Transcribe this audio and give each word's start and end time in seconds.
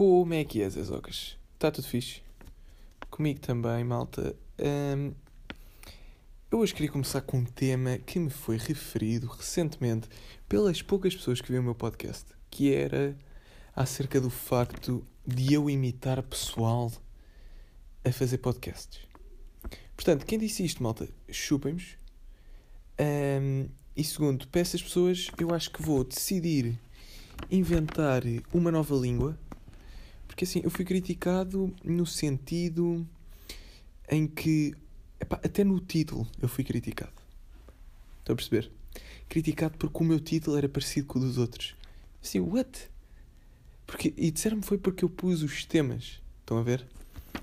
Como 0.00 0.32
é 0.32 0.42
que 0.44 0.62
é, 0.62 0.70
Zezocas? 0.70 1.36
Está 1.52 1.70
tudo 1.70 1.86
fixe? 1.86 2.22
Comigo 3.10 3.38
também, 3.38 3.84
malta. 3.84 4.34
Um, 4.58 5.12
eu 6.50 6.58
hoje 6.58 6.72
queria 6.72 6.90
começar 6.90 7.20
com 7.20 7.36
um 7.36 7.44
tema 7.44 7.98
que 7.98 8.18
me 8.18 8.30
foi 8.30 8.56
referido 8.56 9.26
recentemente 9.26 10.08
pelas 10.48 10.80
poucas 10.80 11.14
pessoas 11.14 11.42
que 11.42 11.48
viram 11.48 11.60
o 11.60 11.64
meu 11.66 11.74
podcast, 11.74 12.24
que 12.50 12.72
era 12.72 13.14
acerca 13.76 14.18
do 14.18 14.30
facto 14.30 15.06
de 15.26 15.52
eu 15.52 15.68
imitar 15.68 16.22
pessoal 16.22 16.90
a 18.02 18.10
fazer 18.10 18.38
podcasts. 18.38 19.00
Portanto, 19.94 20.24
quem 20.24 20.38
disse 20.38 20.64
isto, 20.64 20.82
malta, 20.82 21.10
chupem-nos. 21.30 21.98
Um, 22.98 23.68
e 23.94 24.02
segundo, 24.02 24.48
peço 24.48 24.76
às 24.76 24.82
pessoas, 24.82 25.30
eu 25.38 25.54
acho 25.54 25.70
que 25.70 25.82
vou 25.82 26.04
decidir 26.04 26.80
inventar 27.50 28.22
uma 28.54 28.72
nova 28.72 28.94
língua 28.94 29.38
porque 30.30 30.44
assim, 30.44 30.60
eu 30.62 30.70
fui 30.70 30.84
criticado 30.84 31.74
no 31.82 32.06
sentido 32.06 33.04
em 34.08 34.28
que. 34.28 34.72
Epá, 35.18 35.40
até 35.42 35.64
no 35.64 35.80
título 35.80 36.24
eu 36.40 36.48
fui 36.48 36.62
criticado. 36.62 37.12
Estão 38.20 38.34
a 38.34 38.36
perceber? 38.36 38.70
Criticado 39.28 39.76
porque 39.76 39.98
o 39.98 40.04
meu 40.04 40.20
título 40.20 40.56
era 40.56 40.68
parecido 40.68 41.08
com 41.08 41.18
o 41.18 41.22
dos 41.22 41.36
outros. 41.36 41.74
Assim, 42.22 42.38
what? 42.38 42.88
Porque, 43.84 44.14
e 44.16 44.30
disseram-me 44.30 44.62
foi 44.62 44.78
porque 44.78 45.04
eu 45.04 45.10
pus 45.10 45.42
os 45.42 45.64
temas. 45.64 46.22
Estão 46.38 46.58
a 46.58 46.62
ver? 46.62 46.86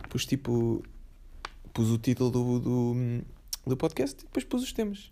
Pus 0.09 0.26
tipo. 0.26 0.81
Pus 1.73 1.90
o 1.90 1.98
título 1.98 2.31
do, 2.31 2.59
do, 2.59 2.95
do 3.66 3.76
podcast 3.76 4.17
e 4.22 4.23
depois 4.23 4.45
pus 4.45 4.64
os 4.64 4.72
temas. 4.72 5.12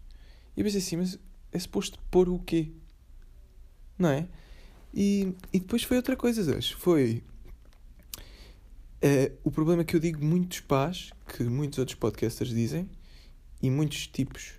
E 0.55 0.61
eu 0.61 0.63
pensei 0.63 0.79
assim, 0.79 0.95
mas 0.95 1.19
é 1.51 1.59
suposto 1.59 1.99
pôr 2.09 2.29
o 2.29 2.39
quê? 2.39 2.71
Não 3.99 4.09
é? 4.09 4.29
E, 4.93 5.33
e 5.51 5.59
depois 5.59 5.83
foi 5.83 5.97
outra 5.97 6.15
coisa, 6.15 6.55
hoje. 6.55 6.73
Foi 6.73 7.21
Uh, 9.03 9.37
o 9.43 9.51
problema 9.51 9.81
é 9.81 9.85
que 9.85 9.95
eu 9.95 9.99
digo 9.99 10.23
muitos 10.23 10.61
pás, 10.61 11.11
que 11.27 11.43
muitos 11.43 11.79
outros 11.79 11.95
podcasters 11.95 12.51
dizem, 12.51 12.89
e 13.61 13.69
muitos 13.69 14.07
tipos. 14.07 14.53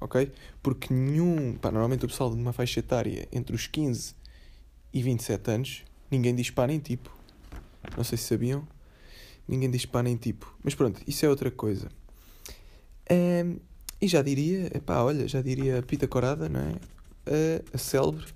Ok? 0.00 0.32
Porque 0.62 0.92
nenhum. 0.92 1.56
Pá, 1.56 1.70
normalmente 1.70 2.04
o 2.04 2.08
pessoal 2.08 2.30
de 2.30 2.36
uma 2.36 2.52
faixa 2.52 2.80
etária 2.80 3.28
entre 3.32 3.54
os 3.54 3.66
15 3.66 4.14
e 4.92 5.02
27 5.02 5.50
anos, 5.50 5.84
ninguém 6.10 6.34
diz 6.34 6.50
pá 6.50 6.66
nem 6.66 6.78
tipo. 6.78 7.14
Não 7.96 8.04
sei 8.04 8.18
se 8.18 8.24
sabiam. 8.24 8.66
Ninguém 9.46 9.70
diz 9.70 9.86
pá 9.86 10.02
nem 10.02 10.16
tipo. 10.16 10.56
Mas 10.62 10.74
pronto, 10.74 11.00
isso 11.06 11.24
é 11.24 11.28
outra 11.28 11.50
coisa. 11.50 11.88
Um, 13.10 13.58
e 14.00 14.08
já 14.08 14.22
diria, 14.22 14.70
pá, 14.84 15.02
olha, 15.02 15.26
já 15.28 15.40
diria 15.40 15.78
a 15.78 15.82
Pita 15.82 16.06
Corada, 16.06 16.48
não 16.48 16.60
é? 16.60 16.74
A, 17.26 17.76
a 17.76 17.78
célebre, 17.78 18.26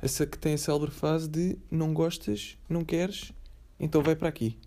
essa 0.00 0.26
que 0.26 0.38
tem 0.38 0.54
a 0.54 0.58
célebre 0.58 0.90
fase 0.90 1.28
de 1.28 1.58
não 1.70 1.92
gostas, 1.92 2.56
não 2.68 2.84
queres, 2.84 3.32
então 3.78 4.02
vai 4.02 4.16
para 4.16 4.28
aqui, 4.28 4.58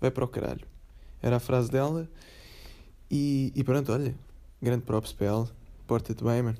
vai 0.00 0.10
para 0.10 0.24
o 0.24 0.28
caralho. 0.28 0.66
Era 1.22 1.36
a 1.36 1.40
frase 1.40 1.70
dela 1.70 2.08
e, 3.10 3.52
e 3.54 3.64
pronto, 3.64 3.92
olha, 3.92 4.14
grande 4.62 4.84
props 4.84 5.12
para 5.12 5.26
ela, 5.26 5.50
porta-te 5.86 6.22
bem, 6.22 6.42
mano. 6.42 6.58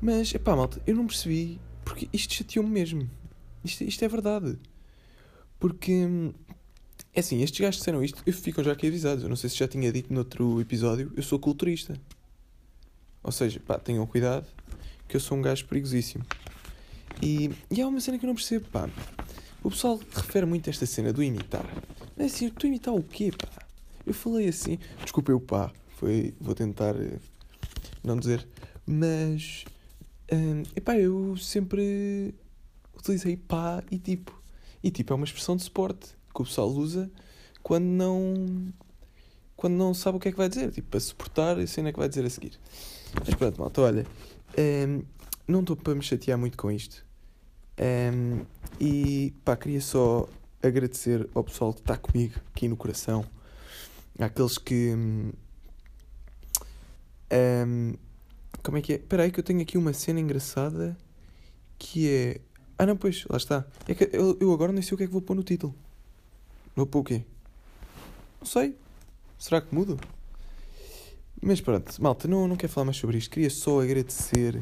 Mas, 0.00 0.34
epá, 0.34 0.54
malta, 0.54 0.80
eu 0.86 0.94
não 0.94 1.06
percebi, 1.06 1.58
porque 1.84 2.08
isto 2.12 2.34
chateou-me 2.34 2.70
mesmo. 2.70 3.08
Isto, 3.64 3.84
isto 3.84 4.04
é 4.04 4.08
verdade. 4.08 4.58
Porque, 5.58 6.06
é 7.14 7.20
assim, 7.20 7.42
estes 7.42 7.60
gajos 7.60 7.78
disseram 7.78 8.04
isto, 8.04 8.22
e 8.26 8.32
ficam 8.32 8.62
já 8.62 8.72
aqui 8.72 8.86
avisados. 8.86 9.22
Eu 9.22 9.28
não 9.30 9.36
sei 9.36 9.48
se 9.48 9.56
já 9.56 9.66
tinha 9.66 9.90
dito 9.90 10.12
noutro 10.12 10.60
episódio, 10.60 11.12
eu 11.16 11.22
sou 11.22 11.38
culturista. 11.38 11.98
Ou 13.22 13.32
seja, 13.32 13.58
pá, 13.58 13.78
tenham 13.78 14.06
cuidado, 14.06 14.46
que 15.08 15.16
eu 15.16 15.20
sou 15.20 15.38
um 15.38 15.42
gajo 15.42 15.64
perigosíssimo. 15.66 16.24
E, 17.22 17.50
e 17.70 17.80
há 17.80 17.88
uma 17.88 18.00
cena 18.00 18.18
que 18.18 18.26
eu 18.26 18.28
não 18.28 18.34
percebo, 18.34 18.66
pá. 18.68 18.88
O 19.66 19.70
pessoal 19.70 19.98
refere 20.12 20.46
muito 20.46 20.68
a 20.68 20.70
esta 20.70 20.86
cena 20.86 21.12
do 21.12 21.20
imitar. 21.20 21.66
Mas 22.16 22.26
é 22.26 22.36
assim, 22.36 22.48
tu 22.50 22.68
imitar 22.68 22.94
o 22.94 23.02
quê, 23.02 23.32
pá? 23.36 23.66
Eu 24.06 24.14
falei 24.14 24.46
assim, 24.46 24.78
desculpa 25.02 25.32
eu 25.32 25.40
pá, 25.40 25.72
foi, 25.96 26.36
vou 26.40 26.54
tentar 26.54 26.94
uh, 26.94 27.20
não 28.00 28.16
dizer, 28.16 28.46
mas, 28.86 29.64
um, 30.32 30.62
epá, 30.76 30.96
eu 30.96 31.36
sempre 31.36 32.32
utilizei 32.96 33.36
pá 33.36 33.82
e 33.90 33.98
tipo. 33.98 34.40
E 34.84 34.92
tipo 34.92 35.12
é 35.12 35.16
uma 35.16 35.24
expressão 35.24 35.56
de 35.56 35.64
suporte 35.64 36.16
que 36.32 36.42
o 36.42 36.44
pessoal 36.44 36.68
usa 36.68 37.10
quando 37.60 37.86
não 37.86 38.72
quando 39.56 39.74
não 39.74 39.92
sabe 39.92 40.18
o 40.18 40.20
que 40.20 40.28
é 40.28 40.30
que 40.30 40.38
vai 40.38 40.48
dizer, 40.48 40.70
tipo, 40.70 40.90
para 40.90 41.00
suportar 41.00 41.58
a 41.58 41.66
cena 41.66 41.92
que 41.92 41.98
vai 41.98 42.08
dizer 42.08 42.24
a 42.24 42.30
seguir. 42.30 42.52
Mas 43.18 43.34
pronto, 43.34 43.60
malta, 43.60 43.80
olha, 43.80 44.06
um, 44.86 45.02
não 45.48 45.62
estou 45.62 45.74
para 45.74 45.92
me 45.92 46.02
chatear 46.02 46.38
muito 46.38 46.56
com 46.56 46.70
isto. 46.70 47.05
Um, 47.78 48.44
e 48.80 49.34
pá, 49.44 49.56
queria 49.56 49.80
só 49.80 50.28
agradecer 50.62 51.28
ao 51.34 51.44
pessoal 51.44 51.72
que 51.74 51.80
está 51.80 51.96
comigo 51.96 52.40
aqui 52.54 52.68
no 52.68 52.76
coração, 52.76 53.24
àqueles 54.18 54.58
que. 54.58 54.94
Um, 57.32 57.94
como 58.62 58.78
é 58.78 58.82
que 58.82 58.94
é? 58.94 58.96
Espera 58.96 59.22
aí 59.24 59.30
que 59.30 59.38
eu 59.38 59.44
tenho 59.44 59.60
aqui 59.60 59.76
uma 59.78 59.92
cena 59.92 60.20
engraçada 60.20 60.96
que 61.78 62.10
é. 62.10 62.40
Ah 62.78 62.86
não, 62.86 62.96
pois, 62.96 63.24
lá 63.28 63.36
está. 63.36 63.66
É 63.86 63.94
que 63.94 64.10
eu, 64.12 64.36
eu 64.40 64.52
agora 64.52 64.72
nem 64.72 64.82
sei 64.82 64.94
o 64.94 64.98
que 64.98 65.04
é 65.04 65.06
que 65.06 65.12
vou 65.12 65.22
pôr 65.22 65.34
no 65.34 65.42
título. 65.42 65.74
Vou 66.74 66.86
pôr 66.86 67.00
o 67.00 67.04
quê? 67.04 67.24
Não 68.40 68.46
sei. 68.46 68.76
Será 69.38 69.60
que 69.60 69.74
mudo? 69.74 69.98
Mas 71.40 71.60
pronto, 71.60 72.02
malta, 72.02 72.26
não, 72.26 72.48
não 72.48 72.56
quero 72.56 72.72
falar 72.72 72.86
mais 72.86 72.96
sobre 72.96 73.18
isto. 73.18 73.30
Queria 73.30 73.50
só 73.50 73.80
agradecer, 73.82 74.60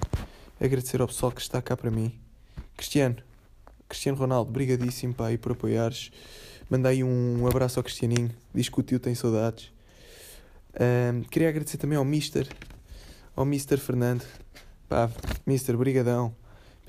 agradecer 0.60 1.00
ao 1.00 1.06
pessoal 1.06 1.30
que 1.32 1.40
está 1.40 1.62
cá 1.62 1.76
para 1.76 1.90
mim 1.90 2.20
Cristiano, 2.76 3.16
Cristiano 3.88 4.18
Ronaldo, 4.18 4.50
brigadíssimo 4.50 5.14
pá, 5.14 5.28
aí 5.28 5.38
por 5.38 5.52
apoiares. 5.52 6.10
Mandei 6.68 7.04
um 7.04 7.46
abraço 7.46 7.78
ao 7.78 7.84
Cristianinho, 7.84 8.30
diz 8.54 8.68
que 8.68 8.80
o 8.80 8.82
tio 8.82 8.98
tem 8.98 9.14
saudades. 9.14 9.70
Um, 10.74 11.22
queria 11.22 11.48
agradecer 11.48 11.76
também 11.76 11.96
ao 11.96 12.04
Mister, 12.04 12.48
ao 13.36 13.44
Mister 13.44 13.78
Fernando. 13.78 14.24
Pá, 14.88 15.10
Mister, 15.46 15.76
brigadão 15.76 16.34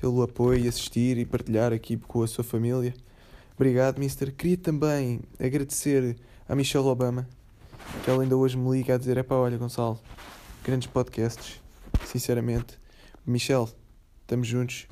pelo 0.00 0.22
apoio 0.22 0.64
e 0.64 0.68
assistir 0.68 1.16
e 1.18 1.24
partilhar 1.24 1.72
aqui 1.72 1.96
com 1.96 2.22
a 2.22 2.26
sua 2.26 2.42
família. 2.42 2.94
Obrigado, 3.54 3.98
Mister. 3.98 4.32
Queria 4.32 4.56
também 4.56 5.20
agradecer 5.38 6.16
à 6.48 6.54
Michelle 6.54 6.86
Obama, 6.86 7.28
que 8.04 8.10
ela 8.10 8.22
ainda 8.22 8.36
hoje 8.36 8.56
me 8.56 8.70
liga 8.70 8.94
a 8.94 8.98
dizer: 8.98 9.16
é 9.16 9.22
pá, 9.22 9.36
olha, 9.36 9.56
Gonçalo, 9.56 10.00
grandes 10.64 10.88
podcasts, 10.88 11.60
sinceramente. 12.04 12.78
Michelle, 13.24 13.68
estamos 14.22 14.46
juntos. 14.48 14.88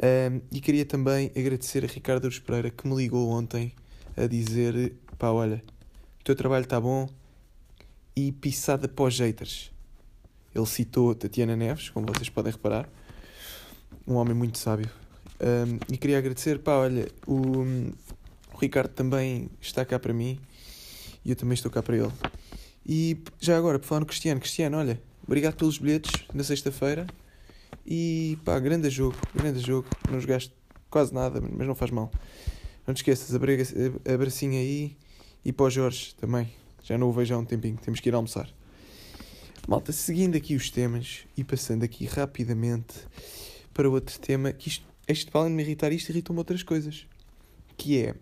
Um, 0.00 0.40
e 0.52 0.60
queria 0.60 0.84
também 0.84 1.32
agradecer 1.36 1.84
a 1.84 1.88
Ricardo 1.88 2.26
Aruz 2.26 2.38
Pereira 2.38 2.70
que 2.70 2.86
me 2.86 2.94
ligou 2.94 3.28
ontem 3.30 3.72
a 4.16 4.26
dizer: 4.26 4.94
pá, 5.18 5.30
olha, 5.30 5.62
o 6.20 6.24
teu 6.24 6.36
trabalho 6.36 6.64
está 6.64 6.80
bom 6.80 7.08
e 8.14 8.32
pisada 8.32 8.90
os 8.96 9.18
haters. 9.18 9.72
Ele 10.54 10.66
citou 10.66 11.14
Tatiana 11.14 11.56
Neves, 11.56 11.90
como 11.90 12.06
vocês 12.06 12.28
podem 12.28 12.52
reparar, 12.52 12.88
um 14.06 14.14
homem 14.14 14.34
muito 14.34 14.58
sábio. 14.58 14.90
Um, 15.40 15.78
e 15.92 15.96
queria 15.96 16.18
agradecer, 16.18 16.58
pá, 16.58 16.72
olha, 16.72 17.08
o, 17.26 17.62
o 18.52 18.58
Ricardo 18.60 18.90
também 18.90 19.48
está 19.60 19.84
cá 19.84 19.98
para 19.98 20.12
mim 20.12 20.40
e 21.24 21.30
eu 21.30 21.36
também 21.36 21.54
estou 21.54 21.70
cá 21.70 21.82
para 21.82 21.96
ele. 21.96 22.12
E 22.84 23.18
já 23.38 23.56
agora, 23.56 23.78
por 23.78 23.86
falar 23.86 24.00
no 24.00 24.06
Cristiano, 24.06 24.40
Cristiano, 24.40 24.78
olha, 24.78 25.00
obrigado 25.26 25.56
pelos 25.56 25.78
bilhetes 25.78 26.24
na 26.32 26.42
sexta-feira. 26.42 27.06
E 27.90 28.36
pá, 28.44 28.58
grande 28.58 28.90
jogo, 28.90 29.16
grande 29.34 29.60
jogo. 29.60 29.88
Não 30.10 30.20
jogaste 30.20 30.52
quase 30.90 31.14
nada, 31.14 31.40
mas 31.40 31.66
não 31.66 31.74
faz 31.74 31.90
mal. 31.90 32.10
Não 32.86 32.92
te 32.92 32.98
esqueças, 32.98 33.34
abracinho 33.34 34.58
aí 34.58 34.94
e 35.42 35.54
para 35.54 35.64
o 35.64 35.70
Jorge 35.70 36.14
também. 36.16 36.52
Já 36.82 36.98
não 36.98 37.08
o 37.08 37.12
vejo 37.12 37.34
há 37.34 37.38
um 37.38 37.46
tempinho, 37.46 37.78
temos 37.78 37.98
que 37.98 38.10
ir 38.10 38.14
almoçar. 38.14 38.46
Malta, 39.66 39.90
seguindo 39.90 40.36
aqui 40.36 40.54
os 40.54 40.70
temas 40.70 41.24
e 41.34 41.42
passando 41.42 41.82
aqui 41.82 42.04
rapidamente 42.04 42.94
para 43.72 43.88
outro 43.88 44.18
tema, 44.18 44.52
que 44.52 44.68
isto, 44.68 44.86
este, 45.06 45.30
de 45.30 45.48
me 45.48 45.62
irritar, 45.62 45.90
isto 45.90 46.10
irritam-me 46.10 46.40
outras 46.40 46.62
coisas. 46.62 47.06
Que 47.74 48.02
é 48.02 48.14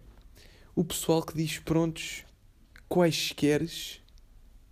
o 0.77 0.85
pessoal 0.85 1.23
que 1.23 1.35
diz 1.35 1.59
prontos 1.59 2.25
quaisqueres 2.89 4.01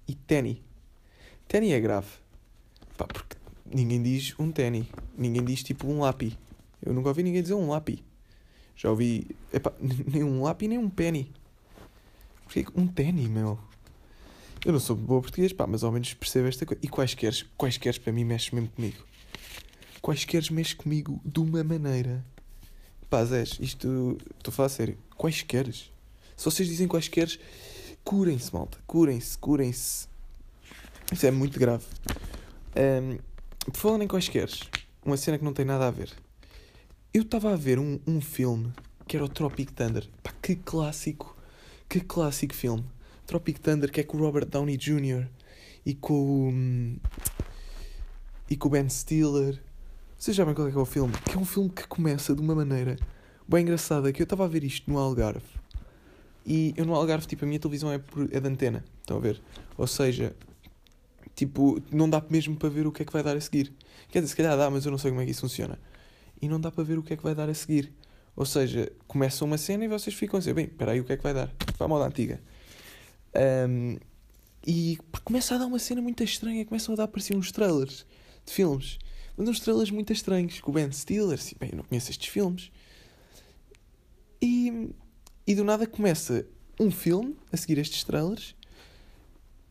e 0.07 0.15
teni. 0.15 0.63
Teni 1.49 1.73
é 1.73 1.81
grave. 1.81 2.09
Pá, 2.97 3.07
porque 3.07 3.37
ninguém 3.75 4.03
diz 4.03 4.35
um 4.39 4.51
ténis. 4.51 4.87
Ninguém 5.19 5.45
diz 5.45 5.63
tipo 5.63 5.87
um 5.89 6.01
lápis. 6.01 6.39
Eu 6.81 6.95
nunca 6.95 7.09
ouvi 7.09 7.23
ninguém 7.23 7.43
dizer 7.43 7.55
um 7.55 7.69
lápis. 7.69 7.99
Já 8.77 8.91
ouvi. 8.91 9.27
Epá, 9.53 9.73
nem 9.81 10.23
um 10.23 10.43
lápis 10.43 10.69
nem 10.69 10.79
um 10.79 10.89
penny. 10.89 11.31
Porque 12.45 12.65
um 12.75 12.87
ténis, 12.87 13.29
meu. 13.29 13.59
Eu 14.65 14.73
não 14.73 14.81
sou 14.81 14.97
boa 14.97 15.21
português, 15.21 15.53
pá, 15.53 15.67
mas 15.67 15.85
ao 15.85 15.93
menos 15.93 16.15
percebo 16.15 16.49
esta 16.49 16.65
coisa. 16.65 16.81
E 16.83 16.89
quaisqueres, 16.89 17.45
quaisqueres 17.57 17.99
para 17.99 18.13
mim 18.13 18.25
mexes 18.25 18.51
mesmo 18.51 18.71
comigo. 18.71 19.05
Quaisqueres 20.01 20.49
mexes 20.51 20.75
comigo 20.75 21.21
de 21.25 21.41
uma 21.41 21.63
maneira. 21.65 22.25
Pá, 23.11 23.25
Zés, 23.25 23.59
isto. 23.61 24.17
Estou 24.39 24.51
a 24.51 24.55
falar 24.55 24.67
a 24.67 24.71
sério. 24.71 24.99
Quaisqueres. 25.17 25.91
Se 26.37 26.45
vocês 26.45 26.69
dizem 26.69 26.89
quaisqueres, 26.89 27.39
curem-se, 28.05 28.53
malta. 28.55 28.79
Curem-se, 28.87 29.37
curem-se. 29.39 30.09
Isso 31.13 31.27
é 31.27 31.31
muito 31.31 31.59
grave. 31.59 31.85
Um, 32.77 33.19
por 33.65 33.77
falar 33.77 34.03
em 34.05 34.09
quaisqueres, 34.09 34.61
uma 35.05 35.17
cena 35.17 35.39
que 35.39 35.45
não 35.45 35.53
tem 35.53 35.65
nada 35.65 35.89
a 35.89 35.91
ver. 35.91 36.13
Eu 37.13 37.23
estava 37.23 37.53
a 37.53 37.57
ver 37.57 37.79
um, 37.79 37.99
um 38.07 38.21
filme 38.21 38.73
que 39.07 39.17
era 39.17 39.25
o 39.25 39.29
Tropic 39.29 39.71
Thunder. 39.73 40.09
Pá, 40.23 40.33
que 40.43 40.57
clássico, 40.57 41.37
que 41.89 42.01
clássico 42.01 42.55
filme. 42.55 42.85
Tropic 43.27 43.59
Thunder, 43.59 43.91
que 43.91 44.01
é 44.01 44.05
com 44.05 44.17
o 44.17 44.21
Robert 44.21 44.47
Downey 44.47 44.77
Jr. 44.77 45.27
e 45.85 45.95
com 45.95 46.15
o. 46.15 46.49
hum, 46.49 46.97
e 48.51 48.57
com 48.57 48.69
o 48.69 48.71
Ben 48.71 48.89
Stiller. 48.89 49.61
Vocês 50.19 50.37
sabem 50.37 50.55
qual 50.55 50.69
é 50.69 50.71
que 50.71 50.77
é 50.77 50.81
o 50.81 50.85
filme? 50.85 51.13
Que 51.25 51.37
é 51.37 51.39
um 51.39 51.45
filme 51.45 51.71
que 51.71 51.87
começa 51.87 52.35
de 52.35 52.41
uma 52.41 52.55
maneira 52.55 52.97
bem 53.49 53.63
engraçada. 53.63 54.13
Que 54.13 54.23
eu 54.23 54.25
estava 54.25 54.45
a 54.45 54.49
ver 54.49 54.65
isto 54.65 54.91
no 54.91 54.99
Algarve. 54.99 55.43
E 56.47 56.75
eu 56.77 56.85
no 56.85 56.95
Algarve, 56.95 57.27
tipo, 57.27 57.45
a 57.45 57.49
minha 57.49 57.59
televisão 57.59 57.91
é, 57.91 57.99
por, 57.99 58.29
é 58.31 58.41
de 58.41 58.49
antena. 58.49 58.85
Estão 59.01 59.17
a 59.17 59.21
ver? 59.21 59.41
Ou 59.79 59.87
seja, 59.87 60.35
tipo, 61.35 61.83
não 61.91 62.09
dá 62.09 62.23
mesmo 62.29 62.57
para 62.57 62.69
ver 62.69 62.87
o 62.87 62.93
que 62.93 63.03
é 63.03 63.05
que 63.05 63.13
vai 63.13 63.23
dar 63.23 63.37
a 63.37 63.41
seguir. 63.41 63.73
Quer 64.09 64.21
dizer, 64.21 64.31
se 64.31 64.37
calhar 64.37 64.57
dá, 64.57 64.71
mas 64.71 64.85
eu 64.85 64.91
não 64.91 64.99
sei 64.99 65.11
como 65.11 65.21
é 65.21 65.25
que 65.25 65.31
isso 65.31 65.43
funciona. 65.43 65.79
E 66.41 66.49
não 66.49 66.61
dá 66.61 66.71
para 66.71 66.85
ver 66.85 66.99
o 66.99 67.03
que 67.03 67.15
é 67.15 67.17
que 67.17 67.23
vai 67.23 67.35
dar 67.35 67.49
a 67.49 67.55
seguir. 67.55 67.93
Ou 68.37 68.45
seja, 68.45 68.91
começa 69.07 69.45
uma 69.45 69.59
cena 69.59 69.85
e 69.85 69.89
vocês 69.89 70.15
ficam 70.15 70.37
a 70.37 70.41
dizer, 70.41 70.55
bem, 70.55 70.67
espera 70.67 70.93
aí, 70.93 71.01
o 71.01 71.05
que 71.05 71.13
é 71.13 71.17
que 71.17 71.23
vai 71.23 71.35
dar? 71.35 71.49
Para 71.77 71.85
a 71.85 71.89
moda 71.89 72.07
antiga. 72.07 72.41
Um, 73.69 73.97
e 74.67 74.99
começa 75.25 75.55
a 75.55 75.59
dar 75.59 75.67
uma 75.67 75.79
cena 75.79 76.01
muito 76.01 76.23
estranha, 76.23 76.65
começam 76.65 76.95
a 76.95 76.97
dar 76.97 77.05
aparecer 77.05 77.37
uns 77.37 77.53
trailers 77.53 78.07
de 78.45 78.53
filmes. 78.53 78.99
Mas 79.37 79.49
uns 79.49 79.61
trailers 79.61 79.91
muito 79.91 80.13
estranhos, 80.13 80.61
com 80.61 80.71
o 80.71 80.75
Ben 80.75 80.91
Stiller, 80.91 81.35
assim, 81.35 81.57
bem, 81.59 81.71
eu 81.73 81.77
não 81.79 81.85
conheço 81.85 82.11
estes 82.11 82.29
filmes. 82.29 82.71
E, 84.41 84.91
e 85.47 85.55
do 85.55 85.65
nada 85.65 85.87
começa 85.87 86.47
um 86.79 86.91
filme 86.91 87.37
a 87.53 87.57
seguir 87.57 87.79
estes 87.79 88.05
trailers 88.05 88.55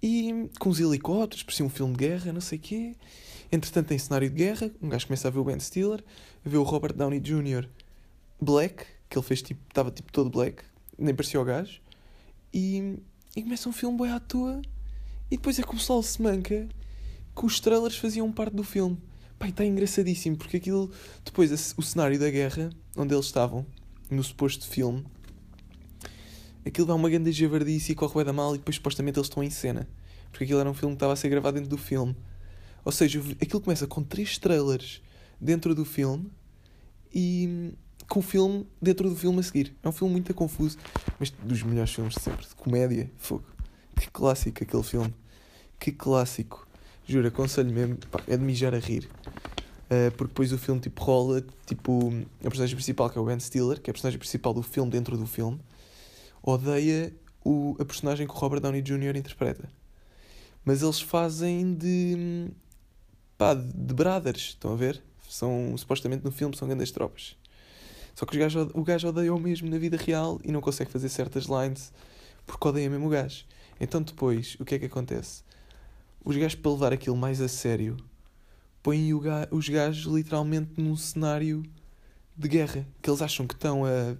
e 0.03 0.49
com 0.59 0.69
os 0.69 0.81
helicópteros, 0.81 1.43
parecia 1.43 1.65
um 1.65 1.69
filme 1.69 1.93
de 1.93 1.99
guerra, 1.99 2.33
não 2.33 2.41
sei 2.41 2.57
o 2.57 2.61
quê. 2.61 2.95
Entretanto, 3.49 3.93
em 3.93 3.97
cenário 3.97 4.29
de 4.29 4.35
guerra, 4.35 4.69
um 4.81 4.89
gajo 4.89 5.07
começa 5.07 5.29
a 5.29 5.31
ver 5.31 5.39
o 5.39 5.45
Ben 5.45 5.57
Stiller, 5.57 6.03
ver 6.43 6.57
o 6.57 6.63
Robert 6.63 6.93
Downey 6.93 7.21
Jr. 7.21 7.69
black, 8.41 8.85
que 9.09 9.17
ele 9.17 9.25
fez 9.25 9.41
tipo, 9.41 9.61
estava 9.69 9.89
tipo 9.91 10.11
todo 10.11 10.29
black, 10.29 10.61
nem 10.97 11.15
parecia 11.15 11.39
o 11.39 11.45
gajo, 11.45 11.79
e, 12.53 12.99
e 13.33 13.41
começa 13.43 13.69
um 13.69 13.71
filme 13.71 13.97
boi 13.97 14.09
à 14.09 14.19
toa, 14.19 14.61
e 15.31 15.37
depois 15.37 15.57
é 15.57 15.63
como 15.63 15.79
o 15.79 15.81
sol 15.81 16.03
se 16.03 16.21
manca 16.21 16.67
que 17.33 17.45
os 17.45 17.61
trailers 17.61 17.95
faziam 17.95 18.29
parte 18.29 18.55
do 18.55 18.63
filme. 18.63 18.97
Pai, 19.39 19.49
está 19.49 19.63
engraçadíssimo, 19.63 20.35
porque 20.35 20.57
aquilo, 20.57 20.91
depois 21.23 21.73
o 21.77 21.81
cenário 21.81 22.19
da 22.19 22.29
guerra, 22.29 22.71
onde 22.97 23.13
eles 23.13 23.27
estavam, 23.27 23.65
no 24.11 24.21
suposto 24.21 24.67
filme, 24.67 25.05
aquilo 26.65 26.87
dá 26.87 26.95
uma 26.95 27.09
grande 27.09 27.31
javardice 27.31 27.91
e 27.91 27.95
corre 27.95 28.23
da 28.23 28.33
mal, 28.33 28.55
e 28.55 28.57
depois 28.57 28.75
supostamente 28.75 29.19
eles 29.19 29.27
estão 29.27 29.43
em 29.43 29.49
cena, 29.49 29.87
porque 30.31 30.43
aquilo 30.43 30.59
era 30.59 30.69
um 30.69 30.73
filme 30.73 30.93
que 30.93 30.97
estava 30.97 31.13
a 31.13 31.15
ser 31.15 31.29
gravado 31.29 31.55
dentro 31.55 31.69
do 31.69 31.77
filme. 31.77 32.15
Ou 32.85 32.91
seja, 32.91 33.21
aquilo 33.41 33.61
começa 33.61 33.87
com 33.87 34.03
três 34.03 34.37
trailers 34.37 35.01
dentro 35.39 35.73
do 35.73 35.85
filme 35.85 36.29
e 37.13 37.73
com 38.09 38.19
o 38.19 38.23
filme 38.23 38.67
dentro 38.81 39.09
do 39.09 39.15
filme 39.15 39.39
a 39.39 39.43
seguir. 39.43 39.75
É 39.81 39.87
um 39.87 39.91
filme 39.91 40.11
muito 40.11 40.33
confuso, 40.33 40.77
mas 41.19 41.29
dos 41.29 41.63
melhores 41.63 41.93
filmes 41.93 42.15
de 42.15 42.21
sempre, 42.21 42.45
de 42.45 42.55
comédia. 42.55 43.09
Fogo. 43.17 43.45
Que 43.95 44.09
clássico 44.09 44.63
aquele 44.63 44.83
filme. 44.83 45.13
Que 45.79 45.91
clássico. 45.91 46.67
Juro, 47.07 47.27
aconselho 47.27 47.71
mesmo. 47.71 47.97
Pá, 48.11 48.21
é 48.27 48.37
de 48.37 48.43
mijar 48.43 48.73
a 48.73 48.79
rir. 48.79 49.09
Uh, 49.85 50.11
porque 50.17 50.29
depois 50.29 50.51
o 50.51 50.57
filme 50.57 50.81
tipo 50.81 51.03
rola, 51.03 51.43
tipo, 51.65 52.11
a 52.39 52.43
personagem 52.43 52.75
principal, 52.75 53.09
que 53.09 53.17
é 53.17 53.21
o 53.21 53.25
Ben 53.25 53.39
Stiller, 53.39 53.79
que 53.79 53.89
é 53.89 53.91
a 53.91 53.93
personagem 53.93 54.17
principal 54.17 54.53
do 54.53 54.63
filme 54.63 54.89
dentro 54.89 55.17
do 55.17 55.27
filme, 55.27 55.59
odeia 56.43 57.11
o, 57.43 57.75
a 57.79 57.85
personagem 57.85 58.27
que 58.27 58.33
o 58.33 58.37
Robert 58.37 58.59
Downey 58.59 58.81
Jr. 58.81 59.15
interpreta. 59.15 59.69
Mas 60.63 60.81
eles 60.83 61.01
fazem 61.01 61.73
de 61.73 62.51
pá, 63.37 63.53
de 63.53 63.93
brothers, 63.93 64.49
estão 64.49 64.73
a 64.73 64.75
ver? 64.75 65.01
São, 65.27 65.75
supostamente 65.77 66.23
no 66.23 66.31
filme 66.31 66.55
são 66.55 66.67
grandes 66.67 66.91
tropas. 66.91 67.35
Só 68.13 68.25
que 68.25 68.37
gajo, 68.37 68.69
o 68.73 68.83
gajo 68.83 69.07
odeia 69.07 69.33
o 69.33 69.39
mesmo 69.39 69.69
na 69.69 69.77
vida 69.77 69.97
real 69.97 70.39
e 70.43 70.51
não 70.51 70.61
consegue 70.61 70.91
fazer 70.91 71.09
certas 71.09 71.45
lines 71.45 71.91
porque 72.45 72.67
odeia 72.67 72.89
mesmo 72.89 73.07
o 73.07 73.09
gajo. 73.09 73.45
Então 73.79 74.01
depois, 74.01 74.55
o 74.59 74.65
que 74.65 74.75
é 74.75 74.79
que 74.79 74.85
acontece? 74.85 75.43
Os 76.23 76.37
gajos, 76.37 76.55
para 76.55 76.71
levar 76.71 76.93
aquilo 76.93 77.17
mais 77.17 77.41
a 77.41 77.47
sério, 77.47 77.97
põem 78.81 79.17
ga 79.19 79.47
os 79.51 79.67
gajos 79.67 80.13
literalmente 80.13 80.79
num 80.79 80.95
cenário 80.95 81.63
de 82.37 82.47
guerra. 82.47 82.87
Que 83.01 83.09
eles 83.09 83.21
acham 83.21 83.47
que 83.47 83.53
estão 83.53 83.83
a. 83.85 84.15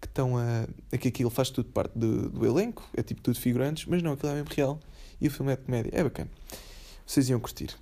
que 0.00 0.06
estão 0.06 0.36
a. 0.36 0.66
que 0.96 1.08
aquilo 1.08 1.30
faz 1.30 1.50
tudo 1.50 1.70
parte 1.70 1.98
do, 1.98 2.30
do 2.30 2.46
elenco, 2.46 2.88
é 2.94 3.02
tipo 3.02 3.20
tudo 3.20 3.38
figurantes, 3.38 3.86
mas 3.86 4.02
não, 4.02 4.12
aquilo 4.12 4.32
é 4.32 4.34
mesmo 4.36 4.50
real 4.54 4.80
e 5.20 5.28
o 5.28 5.30
filme 5.30 5.52
é 5.52 5.56
de 5.56 5.62
comédia. 5.62 5.90
É 5.92 6.02
bacana. 6.02 6.30
Vocês 7.06 7.28
iam 7.28 7.40
curtir. 7.40 7.74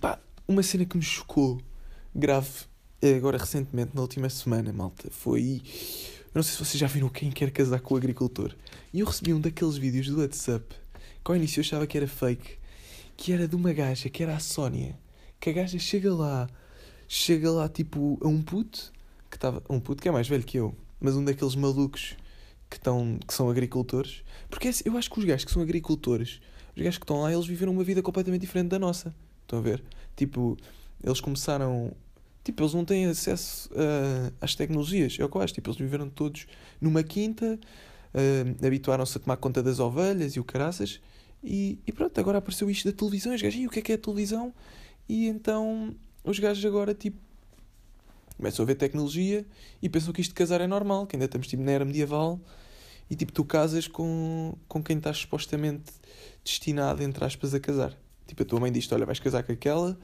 Pá, 0.00 0.18
uma 0.46 0.62
cena 0.62 0.84
que 0.84 0.96
me 0.96 1.02
chocou 1.02 1.60
grave 2.14 2.66
agora 3.12 3.36
recentemente, 3.36 3.90
na 3.94 4.00
última 4.00 4.28
semana, 4.30 4.72
malta, 4.72 5.08
foi. 5.10 5.62
Eu 6.26 6.38
não 6.38 6.42
sei 6.42 6.52
se 6.52 6.58
vocês 6.64 6.78
já 6.78 6.86
viram 6.86 7.08
quem 7.08 7.30
quer 7.30 7.50
casar 7.50 7.80
com 7.80 7.94
o 7.94 7.96
agricultor. 7.96 8.54
E 8.92 9.00
eu 9.00 9.06
recebi 9.06 9.34
um 9.34 9.40
daqueles 9.40 9.76
vídeos 9.76 10.08
do 10.08 10.20
WhatsApp 10.20 10.74
que 11.24 11.30
ao 11.30 11.36
início 11.36 11.60
eu 11.60 11.62
achava 11.62 11.86
que 11.86 11.96
era 11.96 12.06
fake, 12.06 12.58
que 13.16 13.32
era 13.32 13.48
de 13.48 13.56
uma 13.56 13.72
gaja, 13.72 14.08
que 14.08 14.22
era 14.22 14.34
a 14.34 14.40
Sónia. 14.40 14.98
Que 15.40 15.50
a 15.50 15.52
gaja 15.52 15.78
chega 15.78 16.12
lá, 16.14 16.48
chega 17.08 17.50
lá 17.50 17.68
tipo 17.68 18.18
a 18.22 18.28
um 18.28 18.42
puto, 18.42 18.92
que 19.30 19.36
estava. 19.36 19.62
Um 19.68 19.80
puto 19.80 20.02
que 20.02 20.08
é 20.08 20.12
mais 20.12 20.28
velho 20.28 20.44
que 20.44 20.58
eu, 20.58 20.74
mas 21.04 21.14
um 21.16 21.22
daqueles 21.22 21.54
malucos 21.54 22.16
que, 22.70 22.76
estão, 22.76 23.18
que 23.28 23.34
são 23.34 23.50
agricultores. 23.50 24.24
Porque 24.48 24.70
eu 24.86 24.96
acho 24.96 25.10
que 25.10 25.18
os 25.18 25.24
gajos 25.26 25.44
que 25.44 25.50
são 25.50 25.60
agricultores, 25.60 26.40
os 26.74 26.82
gajos 26.82 26.96
que 26.96 27.04
estão 27.04 27.20
lá, 27.20 27.30
eles 27.30 27.46
viveram 27.46 27.72
uma 27.72 27.84
vida 27.84 28.00
completamente 28.00 28.40
diferente 28.40 28.68
da 28.68 28.78
nossa. 28.78 29.14
Estão 29.42 29.58
a 29.58 29.62
ver? 29.62 29.84
Tipo, 30.16 30.56
eles 31.02 31.20
começaram. 31.20 31.92
Tipo, 32.42 32.62
eles 32.62 32.72
não 32.72 32.86
têm 32.86 33.04
acesso 33.04 33.68
uh, 33.72 34.32
às 34.40 34.54
tecnologias. 34.54 35.18
É 35.20 35.24
o 35.26 35.28
que 35.28 35.36
eu 35.36 35.42
acho. 35.42 35.52
Tipo, 35.52 35.68
eles 35.68 35.78
viveram 35.78 36.08
todos 36.08 36.46
numa 36.80 37.02
quinta, 37.02 37.60
uh, 38.14 38.66
habituaram-se 38.66 39.18
a 39.18 39.20
tomar 39.20 39.36
conta 39.36 39.62
das 39.62 39.80
ovelhas 39.80 40.36
e 40.36 40.40
o 40.40 40.44
caraças. 40.44 41.02
E, 41.42 41.78
e 41.86 41.92
pronto, 41.92 42.18
agora 42.18 42.38
apareceu 42.38 42.70
isto 42.70 42.90
da 42.90 42.96
televisão. 42.96 43.34
Os 43.34 43.42
gajos, 43.42 43.60
e 43.60 43.66
o 43.66 43.70
que 43.70 43.80
é 43.80 43.82
que 43.82 43.92
é 43.92 43.94
a 43.96 43.98
televisão? 43.98 44.54
E 45.06 45.26
então 45.26 45.94
os 46.24 46.38
gajos 46.38 46.64
agora, 46.64 46.94
tipo, 46.94 47.18
começam 48.44 48.62
a 48.62 48.66
ver 48.66 48.74
tecnologia 48.74 49.46
e 49.80 49.88
pensam 49.88 50.12
que 50.12 50.20
isto 50.20 50.32
de 50.32 50.34
casar 50.34 50.60
é 50.60 50.66
normal, 50.66 51.06
que 51.06 51.16
ainda 51.16 51.24
estamos 51.24 51.46
tipo 51.46 51.62
na 51.62 51.72
era 51.72 51.82
medieval 51.82 52.38
e 53.08 53.16
tipo 53.16 53.32
tu 53.32 53.42
casas 53.42 53.88
com, 53.88 54.54
com 54.68 54.82
quem 54.82 54.98
estás 54.98 55.16
supostamente 55.16 55.90
destinado, 56.44 57.02
entre 57.02 57.24
aspas, 57.24 57.54
a 57.54 57.60
casar. 57.60 57.96
Tipo, 58.26 58.42
a 58.42 58.44
tua 58.44 58.60
mãe 58.60 58.70
diz-te: 58.70 58.92
Olha, 58.92 59.06
vais 59.06 59.18
casar 59.18 59.42
com 59.44 59.52
aquela 59.52 59.98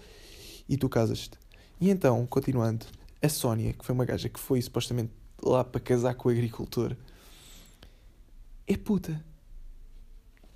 e 0.67 0.79
tu 0.79 0.89
casas-te. 0.89 1.39
E 1.79 1.91
então, 1.91 2.27
continuando, 2.27 2.87
a 3.21 3.29
Sónia, 3.29 3.75
que 3.75 3.85
foi 3.85 3.95
uma 3.95 4.07
gaja 4.07 4.31
que 4.31 4.41
foi 4.41 4.61
supostamente 4.63 5.13
lá 5.43 5.63
para 5.63 5.79
casar 5.79 6.15
com 6.15 6.31
o 6.31 6.33
agricultor, 6.33 6.97
é 8.67 8.77
puta. 8.77 9.23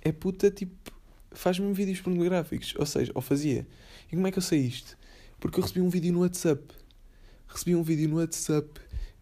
É 0.01 0.11
puta, 0.11 0.49
tipo, 0.49 0.91
faz-me 1.31 1.71
vídeos 1.71 2.01
pornográficos. 2.01 2.73
Ou 2.79 2.85
seja, 2.87 3.11
ou 3.13 3.21
fazia. 3.21 3.67
E 4.11 4.15
como 4.15 4.25
é 4.25 4.31
que 4.31 4.39
eu 4.39 4.43
sei 4.43 4.61
isto? 4.61 4.97
Porque 5.39 5.59
eu 5.59 5.63
recebi 5.63 5.81
um 5.81 5.89
vídeo 5.89 6.11
no 6.11 6.21
WhatsApp. 6.21 6.63
Recebi 7.55 7.73
um 7.73 7.83
vídeo 7.83 8.09
no 8.09 8.17
WhatsApp 8.17 8.69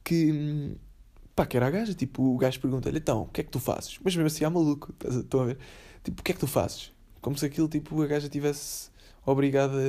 que. 0.04 0.76
pá, 1.36 1.46
que 1.46 1.56
era 1.56 1.68
a 1.68 1.70
gaja. 1.70 1.94
Tipo, 1.94 2.34
o 2.34 2.38
gajo 2.38 2.60
pergunta-lhe: 2.60 2.98
então, 2.98 3.22
o 3.22 3.28
que 3.28 3.42
é 3.42 3.44
que 3.44 3.52
tu 3.52 3.60
fazes? 3.60 4.00
Mas 4.04 4.16
mesmo 4.16 4.26
assim, 4.26 4.44
há 4.44 4.50
maluco. 4.50 4.92
Estão 5.08 5.42
a 5.42 5.46
ver? 5.46 5.60
Tipo, 6.04 6.22
o 6.22 6.24
que 6.24 6.32
é 6.32 6.34
que 6.34 6.40
tu 6.40 6.48
fazes? 6.48 6.92
Como 7.22 7.38
se 7.38 7.46
aquilo, 7.46 7.68
tipo, 7.68 8.02
a 8.02 8.08
gaja 8.08 8.28
tivesse 8.28 8.90
obrigada. 9.24 9.80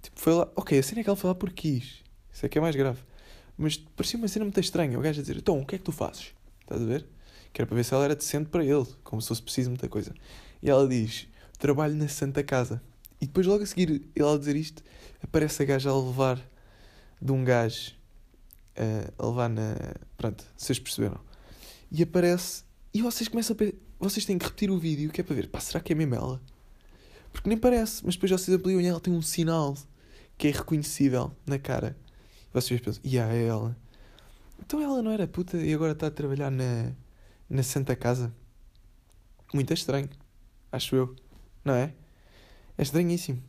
Tipo, 0.00 0.18
foi 0.18 0.32
lá. 0.32 0.48
Ok, 0.56 0.78
a 0.78 0.82
cena 0.82 1.02
é 1.02 1.04
que 1.04 1.10
ela 1.10 1.16
foi 1.16 1.28
lá 1.28 1.34
porque 1.34 1.78
quis. 1.78 2.02
Isso 2.32 2.46
é 2.46 2.48
que 2.48 2.56
é 2.56 2.60
mais 2.60 2.74
grave. 2.74 3.00
Mas 3.58 3.76
parecia 3.76 4.18
uma 4.18 4.28
cena 4.28 4.46
muito 4.46 4.58
estranha. 4.58 4.98
O 4.98 5.02
gajo 5.02 5.20
a 5.20 5.22
dizer: 5.22 5.36
Então, 5.36 5.60
o 5.60 5.66
que 5.66 5.74
é 5.74 5.78
que 5.78 5.84
tu 5.84 5.92
fazes? 5.92 6.32
Estás 6.62 6.80
a 6.80 6.86
ver? 6.86 7.06
Que 7.52 7.60
era 7.60 7.66
para 7.66 7.76
ver 7.76 7.84
se 7.84 7.92
ela 7.92 8.04
era 8.04 8.16
decente 8.16 8.48
para 8.48 8.64
ele. 8.64 8.86
Como 9.04 9.20
se 9.20 9.28
fosse 9.28 9.42
preciso 9.42 9.68
muita 9.68 9.90
coisa. 9.90 10.14
E 10.62 10.70
ela 10.70 10.88
diz: 10.88 11.28
Trabalho 11.58 11.94
na 11.94 12.08
Santa 12.08 12.42
Casa. 12.42 12.80
E 13.20 13.26
depois, 13.26 13.46
logo 13.46 13.62
a 13.62 13.66
seguir, 13.66 14.08
ela 14.16 14.34
a 14.34 14.38
dizer 14.38 14.56
isto, 14.56 14.82
aparece 15.22 15.62
a 15.62 15.66
gaja 15.66 15.90
a 15.90 15.96
levar 15.96 16.40
de 17.22 17.32
um 17.32 17.44
gajo. 17.44 17.92
Uh, 18.76 19.12
a 19.18 19.26
levar 19.26 19.48
na. 19.48 19.76
Pronto, 20.16 20.44
vocês 20.56 20.78
perceberam. 20.78 21.20
E 21.90 22.02
aparece. 22.02 22.64
E 22.92 23.02
vocês 23.02 23.28
começam 23.28 23.54
a 23.54 23.58
vocês 24.02 24.24
têm 24.24 24.36
que 24.36 24.44
repetir 24.44 24.68
o 24.68 24.78
vídeo 24.78 25.12
que 25.12 25.20
é 25.20 25.24
para 25.24 25.36
ver, 25.36 25.48
pá, 25.48 25.60
será 25.60 25.78
que 25.78 25.92
é 25.92 25.96
mesmo 25.96 26.16
ela? 26.16 26.42
Porque 27.32 27.48
nem 27.48 27.56
parece, 27.56 28.04
mas 28.04 28.16
depois 28.16 28.32
vocês 28.32 28.56
ampliam 28.56 28.80
e 28.80 28.86
ela 28.86 29.00
tem 29.00 29.14
um 29.14 29.22
sinal 29.22 29.76
que 30.36 30.48
é 30.48 30.50
reconhecível 30.50 31.30
na 31.46 31.56
cara. 31.56 31.96
E 32.50 32.52
vocês 32.52 32.80
pensam, 32.80 33.00
e 33.04 33.14
yeah, 33.14 33.32
é 33.32 33.46
ela. 33.46 33.76
Então 34.58 34.80
ela 34.80 35.00
não 35.00 35.12
era 35.12 35.28
puta 35.28 35.56
e 35.56 35.72
agora 35.72 35.92
está 35.92 36.08
a 36.08 36.10
trabalhar 36.10 36.50
na, 36.50 36.90
na 37.48 37.62
Santa 37.62 37.94
Casa. 37.94 38.34
Muito 39.54 39.72
estranho, 39.72 40.08
acho 40.72 40.96
eu, 40.96 41.14
não 41.64 41.74
é? 41.74 41.94
É 42.76 42.82
estranhíssimo. 42.82 43.40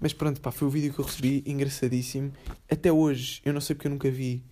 Mas 0.00 0.12
pronto, 0.12 0.40
pá, 0.40 0.52
foi 0.52 0.68
o 0.68 0.70
vídeo 0.70 0.92
que 0.94 1.00
eu 1.00 1.04
recebi, 1.04 1.42
engraçadíssimo. 1.44 2.32
Até 2.70 2.92
hoje, 2.92 3.40
eu 3.44 3.52
não 3.52 3.60
sei 3.60 3.74
porque 3.74 3.88
eu 3.88 3.90
nunca 3.90 4.10
vi. 4.10 4.44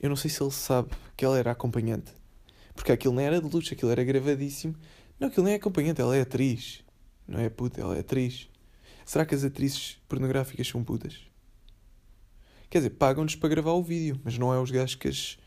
Eu 0.00 0.08
não 0.08 0.16
sei 0.16 0.30
se 0.30 0.42
ele 0.42 0.50
sabe 0.50 0.90
que 1.16 1.24
ela 1.24 1.38
era 1.38 1.50
acompanhante. 1.50 2.12
Porque 2.74 2.92
aquilo 2.92 3.14
não 3.14 3.22
era 3.22 3.40
de 3.40 3.48
luxo, 3.48 3.74
aquilo 3.74 3.90
era 3.90 4.02
gravadíssimo. 4.04 4.74
Não, 5.18 5.28
aquilo 5.28 5.44
nem 5.44 5.54
é 5.54 5.56
acompanhante, 5.56 6.00
ela 6.00 6.16
é 6.16 6.22
atriz. 6.22 6.82
Não 7.26 7.40
é 7.40 7.48
puta, 7.48 7.80
ela 7.80 7.96
é 7.96 8.00
atriz. 8.00 8.48
Será 9.04 9.24
que 9.24 9.34
as 9.34 9.44
atrizes 9.44 9.98
pornográficas 10.08 10.66
são 10.66 10.82
putas? 10.82 11.20
Quer 12.68 12.78
dizer, 12.78 12.90
pagam-nos 12.90 13.36
para 13.36 13.48
gravar 13.48 13.72
o 13.72 13.82
vídeo, 13.82 14.20
mas 14.24 14.36
não 14.36 14.52
é 14.52 14.58
os 14.58 14.70
gajos 14.70 14.96
que 14.96 15.08
as, 15.08 15.38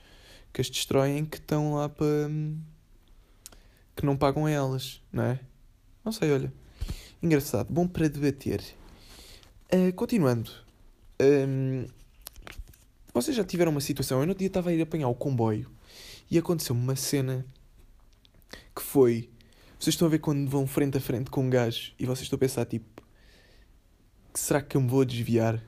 que 0.53 0.61
as 0.61 0.69
destroem 0.69 1.25
que 1.25 1.37
estão 1.37 1.73
lá 1.75 1.89
para. 1.89 2.29
que 3.95 4.05
não 4.05 4.15
pagam 4.15 4.45
a 4.45 4.51
elas, 4.51 5.01
não 5.11 5.23
é? 5.23 5.39
Não 6.03 6.11
sei, 6.11 6.31
olha. 6.31 6.53
Engraçado, 7.21 7.71
bom 7.71 7.87
para 7.87 8.07
debater. 8.07 8.63
Uh, 9.71 9.93
continuando. 9.93 10.49
Um, 11.21 11.85
vocês 13.13 13.37
já 13.37 13.43
tiveram 13.43 13.71
uma 13.71 13.81
situação. 13.81 14.19
Eu 14.19 14.25
no 14.25 14.33
dia 14.33 14.47
estava 14.47 14.71
a 14.71 14.73
ir 14.73 14.81
apanhar 14.81 15.07
o 15.09 15.13
comboio 15.13 15.69
e 16.29 16.39
aconteceu 16.39 16.75
uma 16.75 16.95
cena 16.95 17.45
que 18.75 18.81
foi. 18.81 19.29
Vocês 19.79 19.93
estão 19.93 20.07
a 20.07 20.09
ver 20.09 20.17
quando 20.17 20.49
vão 20.49 20.65
frente 20.65 20.97
a 20.97 20.99
frente 20.99 21.29
com 21.29 21.43
um 21.43 21.49
gajo 21.51 21.93
e 21.99 22.05
vocês 22.07 22.23
estão 22.23 22.37
a 22.37 22.39
pensar 22.39 22.65
tipo. 22.65 23.03
Será 24.33 24.59
que 24.59 24.75
eu 24.75 24.81
me 24.81 24.87
vou 24.87 25.05
desviar? 25.05 25.61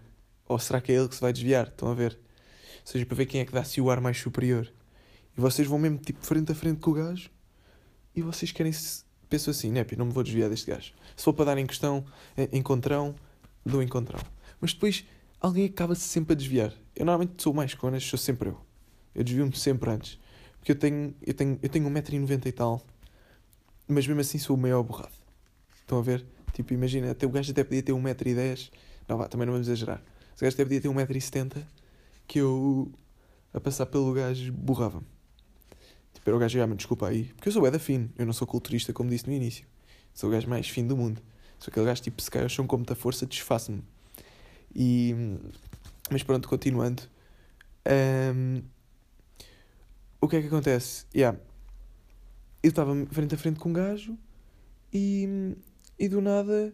Ou 0.47 0.57
será 0.57 0.81
que 0.81 0.91
é 0.91 0.95
ele 0.95 1.07
que 1.07 1.13
se 1.13 1.21
vai 1.21 1.31
desviar? 1.31 1.67
Estão 1.67 1.91
a 1.91 1.93
ver? 1.93 2.17
Ou 2.79 2.85
seja, 2.87 3.05
para 3.05 3.15
ver 3.15 3.27
quem 3.27 3.41
é 3.41 3.45
que 3.45 3.51
dá-se 3.51 3.79
o 3.79 3.91
ar 3.91 4.01
mais 4.01 4.17
superior. 4.17 4.67
E 5.37 5.39
vocês 5.39 5.67
vão 5.67 5.77
mesmo 5.77 5.99
tipo 5.99 6.25
frente 6.25 6.51
a 6.51 6.55
frente 6.55 6.79
com 6.79 6.89
o 6.89 6.93
gajo 6.95 7.29
e 8.15 8.23
vocês 8.23 8.51
querem 8.51 8.71
se. 8.71 9.03
Pensam 9.29 9.51
assim, 9.51 9.71
né? 9.71 9.85
Não 9.95 10.07
me 10.07 10.11
vou 10.11 10.23
desviar 10.23 10.49
deste 10.49 10.71
gajo. 10.71 10.91
Se 11.15 11.23
for 11.23 11.33
para 11.33 11.45
dar 11.45 11.57
em 11.59 11.67
questão, 11.67 12.03
encontrão, 12.51 13.15
dou 13.65 13.81
encontrão. 13.81 14.19
Mas 14.59 14.73
depois 14.73 15.05
alguém 15.39 15.65
acaba-se 15.65 16.01
sempre 16.01 16.33
a 16.33 16.35
desviar. 16.35 16.73
Eu 16.95 17.05
normalmente 17.05 17.41
sou 17.41 17.53
mais 17.53 17.73
conas, 17.73 18.03
sou 18.03 18.19
sempre 18.19 18.49
eu. 18.49 18.59
Eu 19.13 19.23
desvio-me 19.23 19.55
sempre 19.55 19.89
antes. 19.89 20.19
Porque 20.59 20.71
eu 20.71 20.75
tenho, 20.75 21.15
eu 21.25 21.33
tenho, 21.33 21.59
eu 21.61 21.69
tenho 21.69 21.89
1,90m 21.89 22.45
e 22.45 22.51
tal, 22.51 22.85
mas 23.87 24.05
mesmo 24.05 24.21
assim 24.21 24.37
sou 24.37 24.55
o 24.55 24.59
maior 24.59 24.83
borrado. 24.83 25.11
Estão 25.79 25.97
a 25.97 26.01
ver? 26.01 26.23
Tipo, 26.53 26.73
imagina, 26.73 27.11
até 27.11 27.25
o 27.25 27.29
gajo 27.29 27.51
até 27.51 27.63
podia 27.63 27.81
ter 27.81 27.93
1,10m. 27.93 28.71
Não 29.07 29.17
vá, 29.17 29.27
também 29.27 29.47
não 29.47 29.53
vamos 29.53 29.67
exagerar. 29.67 30.03
O 30.37 30.41
gajo 30.41 30.53
até 30.53 30.63
podia 30.63 30.79
ter 30.79 30.87
1,70m 30.87 31.63
que 32.27 32.39
eu, 32.39 32.91
a 33.53 33.59
passar 33.59 33.87
pelo 33.87 34.13
gajo, 34.13 34.53
borrava-me. 34.53 35.05
Tipo, 36.13 36.29
era 36.29 36.37
o 36.37 36.39
gajo, 36.39 36.61
ah, 36.61 36.67
me 36.67 36.75
desculpa 36.75 37.07
aí. 37.07 37.25
Porque 37.33 37.49
eu 37.49 37.53
sou 37.53 37.69
da 37.69 37.79
fino, 37.79 38.11
eu 38.17 38.25
não 38.25 38.33
sou 38.33 38.47
culturista, 38.47 38.93
como 38.93 39.09
disse 39.09 39.27
no 39.27 39.33
início. 39.33 39.65
Sou 40.13 40.29
o 40.29 40.31
gajo 40.31 40.47
mais 40.47 40.69
fino 40.69 40.89
do 40.89 40.97
mundo. 40.97 41.21
Sou 41.61 41.69
aquele 41.69 41.85
gajo, 41.85 42.01
tipo, 42.01 42.19
se 42.19 42.31
cai 42.31 42.41
ao 42.41 42.49
chão 42.49 42.65
com 42.65 42.75
muita 42.75 42.95
força, 42.95 43.23
desfaço-me. 43.23 43.83
E... 44.75 45.15
Mas 46.09 46.23
pronto, 46.23 46.49
continuando. 46.49 47.03
Um... 48.35 48.63
O 50.19 50.27
que 50.27 50.37
é 50.37 50.41
que 50.41 50.47
acontece? 50.47 51.05
Yeah. 51.15 51.37
Eu 52.63 52.69
estava 52.69 52.93
frente 53.11 53.35
a 53.35 53.37
frente 53.37 53.59
com 53.59 53.69
um 53.69 53.73
gajo 53.73 54.17
e, 54.91 55.55
e 55.97 56.09
do 56.09 56.19
nada 56.19 56.73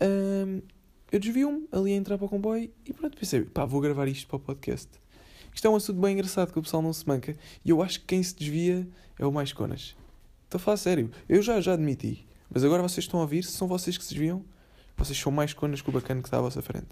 um, 0.00 0.62
eu 1.10 1.18
desvio-me 1.18 1.68
ali 1.70 1.92
a 1.92 1.96
entrar 1.96 2.16
para 2.18 2.24
o 2.24 2.28
comboio 2.28 2.70
e 2.84 2.92
pronto, 2.92 3.16
pensei, 3.16 3.42
pá, 3.42 3.64
vou 3.64 3.80
gravar 3.80 4.08
isto 4.08 4.26
para 4.26 4.36
o 4.36 4.40
podcast. 4.40 4.88
Isto 5.54 5.66
é 5.66 5.70
um 5.70 5.76
assunto 5.76 6.00
bem 6.00 6.14
engraçado 6.14 6.52
que 6.52 6.58
o 6.58 6.62
pessoal 6.62 6.82
não 6.82 6.92
se 6.92 7.06
manca 7.06 7.36
e 7.64 7.70
eu 7.70 7.82
acho 7.82 8.00
que 8.00 8.06
quem 8.06 8.22
se 8.22 8.34
desvia 8.34 8.86
é 9.18 9.24
o 9.24 9.32
mais 9.32 9.52
conas. 9.52 9.96
Estou 10.44 10.58
a 10.58 10.58
falar 10.58 10.76
sério, 10.76 11.10
eu 11.28 11.40
já, 11.42 11.60
já 11.60 11.74
admiti, 11.74 12.26
mas 12.52 12.62
agora 12.64 12.82
vocês 12.82 13.04
estão 13.04 13.20
a 13.20 13.22
ouvir, 13.22 13.44
se 13.44 13.52
são 13.52 13.66
vocês 13.66 13.96
que 13.96 14.04
se 14.04 14.10
desviam, 14.10 14.44
vocês 14.96 15.18
são 15.18 15.32
mais 15.32 15.52
conas 15.52 15.80
que 15.80 15.88
o 15.88 15.92
bacana 15.92 16.20
que 16.20 16.28
está 16.28 16.38
à 16.38 16.40
vossa 16.40 16.60
frente. 16.60 16.88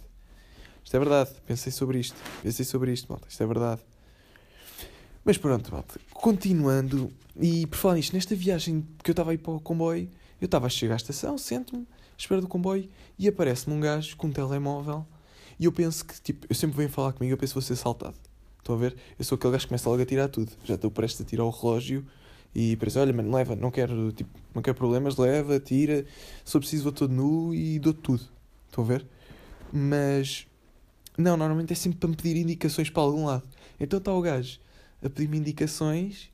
Isto 0.82 0.96
é 0.96 0.98
verdade, 0.98 1.30
pensei 1.46 1.70
sobre 1.70 1.98
isto, 1.98 2.16
pensei 2.42 2.64
sobre 2.64 2.92
isto, 2.92 3.06
malta, 3.10 3.28
isto 3.28 3.42
é 3.42 3.46
verdade. 3.46 3.80
Mas 5.24 5.36
pronto, 5.36 5.70
malta, 5.70 6.00
continuando, 6.14 7.12
e 7.38 7.66
por 7.66 7.76
falar 7.76 7.96
nisto, 7.96 8.14
nesta 8.14 8.34
viagem 8.34 8.86
que 9.04 9.10
eu 9.10 9.12
estava 9.12 9.32
aí 9.32 9.38
para 9.38 9.52
o 9.52 9.60
comboio, 9.60 10.08
eu 10.40 10.46
estava 10.46 10.66
a 10.66 10.70
chegar 10.70 10.94
à 10.94 10.96
estação, 10.96 11.36
sento-me, 11.36 11.86
espero 12.16 12.40
do 12.40 12.48
comboio 12.48 12.88
e 13.18 13.28
aparece-me 13.28 13.76
um 13.76 13.80
gajo 13.80 14.16
com 14.16 14.28
um 14.28 14.32
telemóvel 14.32 15.06
e 15.58 15.66
eu 15.66 15.72
penso 15.72 16.06
que, 16.06 16.18
tipo, 16.22 16.46
eu 16.48 16.54
sempre 16.54 16.78
venho 16.78 16.88
falar 16.88 17.12
comigo, 17.12 17.34
eu 17.34 17.36
penso 17.36 17.52
que 17.52 17.60
vou 17.60 17.62
ser 17.62 17.74
assaltado. 17.74 18.16
Estão 18.58 18.74
a 18.74 18.78
ver? 18.78 18.96
Eu 19.18 19.24
sou 19.26 19.36
aquele 19.36 19.52
gajo 19.52 19.64
que 19.64 19.68
começa 19.68 19.90
logo 19.90 20.02
a 20.02 20.06
tirar 20.06 20.28
tudo. 20.28 20.50
Já 20.64 20.74
estou 20.74 20.90
prestes 20.90 21.20
a 21.20 21.24
tirar 21.24 21.44
o 21.44 21.50
relógio 21.50 22.06
e 22.54 22.76
penso, 22.76 22.98
olha, 22.98 23.12
mano, 23.12 23.34
leva, 23.34 23.54
não 23.54 23.70
quero, 23.70 24.12
tipo, 24.12 24.30
não 24.54 24.62
quero 24.62 24.76
problemas, 24.76 25.16
leva, 25.16 25.60
tira. 25.60 26.04
Se 26.44 26.56
eu 26.56 26.60
preciso, 26.60 26.84
vou 26.84 26.92
todo 26.92 27.12
nu 27.12 27.54
e 27.54 27.78
dou 27.78 27.94
tudo. 27.94 28.22
Estão 28.66 28.84
a 28.84 28.86
ver? 28.86 29.06
Mas, 29.72 30.46
não, 31.16 31.36
normalmente 31.36 31.72
é 31.72 31.76
sempre 31.76 31.98
para 31.98 32.08
me 32.08 32.16
pedir 32.16 32.36
indicações 32.36 32.90
para 32.90 33.02
algum 33.02 33.26
lado. 33.26 33.44
Então 33.78 33.98
está 33.98 34.12
o 34.12 34.20
gajo 34.20 34.58
a 35.02 35.08
pedir-me 35.08 35.38
indicações 35.38 36.30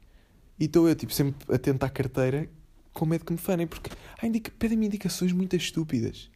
e 0.59 0.65
estou 0.65 0.89
eu, 0.89 0.95
tipo, 0.95 1.13
sempre 1.13 1.55
atento 1.55 1.85
à 1.85 1.91
carteira 1.91 2.49
com 2.93 3.05
medo 3.05 3.25
que 3.25 3.33
me 3.33 3.39
fanem, 3.39 3.67
porque 3.67 3.91
há 4.21 4.27
indica 4.27 4.51
pedem-me 4.59 4.87
indicações 4.87 5.33
muito 5.33 5.55
estúpidas. 5.55 6.31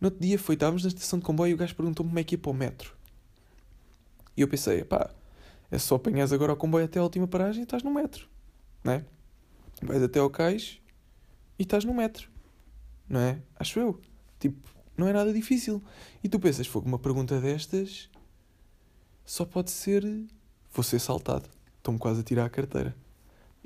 No 0.00 0.06
outro 0.06 0.20
dia 0.20 0.38
foi, 0.38 0.54
estávamos 0.54 0.84
na 0.84 0.88
estação 0.88 1.18
de 1.18 1.24
comboio 1.24 1.50
e 1.50 1.54
o 1.54 1.56
gajo 1.56 1.74
perguntou-me 1.74 2.08
como 2.10 2.18
é 2.20 2.24
que 2.24 2.36
ia 2.36 2.38
para 2.38 2.50
o 2.52 2.54
metro. 2.54 2.92
E 4.36 4.40
eu 4.40 4.46
pensei, 4.46 4.84
pá, 4.84 5.10
é 5.70 5.78
só 5.78 5.96
apanhas 5.96 6.32
agora 6.32 6.52
o 6.52 6.56
comboio 6.56 6.84
até 6.84 7.00
a 7.00 7.02
última 7.02 7.26
paragem 7.26 7.62
e 7.62 7.64
estás 7.64 7.82
no 7.82 7.90
metro, 7.90 8.28
não 8.88 8.94
é? 8.94 9.04
Vais 9.82 10.02
até 10.02 10.18
ao 10.18 10.30
cais 10.30 10.80
e 11.58 11.62
estás 11.62 11.84
no 11.84 11.92
metro, 11.92 12.28
não 13.08 13.20
é? 13.20 13.40
Acho 13.56 13.78
eu. 13.78 14.00
Tipo, 14.40 14.56
não 14.96 15.06
é 15.06 15.12
nada 15.12 15.32
difícil. 15.32 15.82
E 16.24 16.28
tu 16.28 16.40
pensas, 16.40 16.66
foi 16.66 16.82
uma 16.82 16.98
pergunta 16.98 17.40
destas 17.40 18.08
só 19.24 19.44
pode 19.44 19.70
ser, 19.70 20.02
vou 20.72 20.82
ser 20.82 20.98
saltado. 20.98 21.46
Estou-me 21.76 21.98
quase 21.98 22.20
a 22.20 22.22
tirar 22.22 22.46
a 22.46 22.48
carteira. 22.48 22.96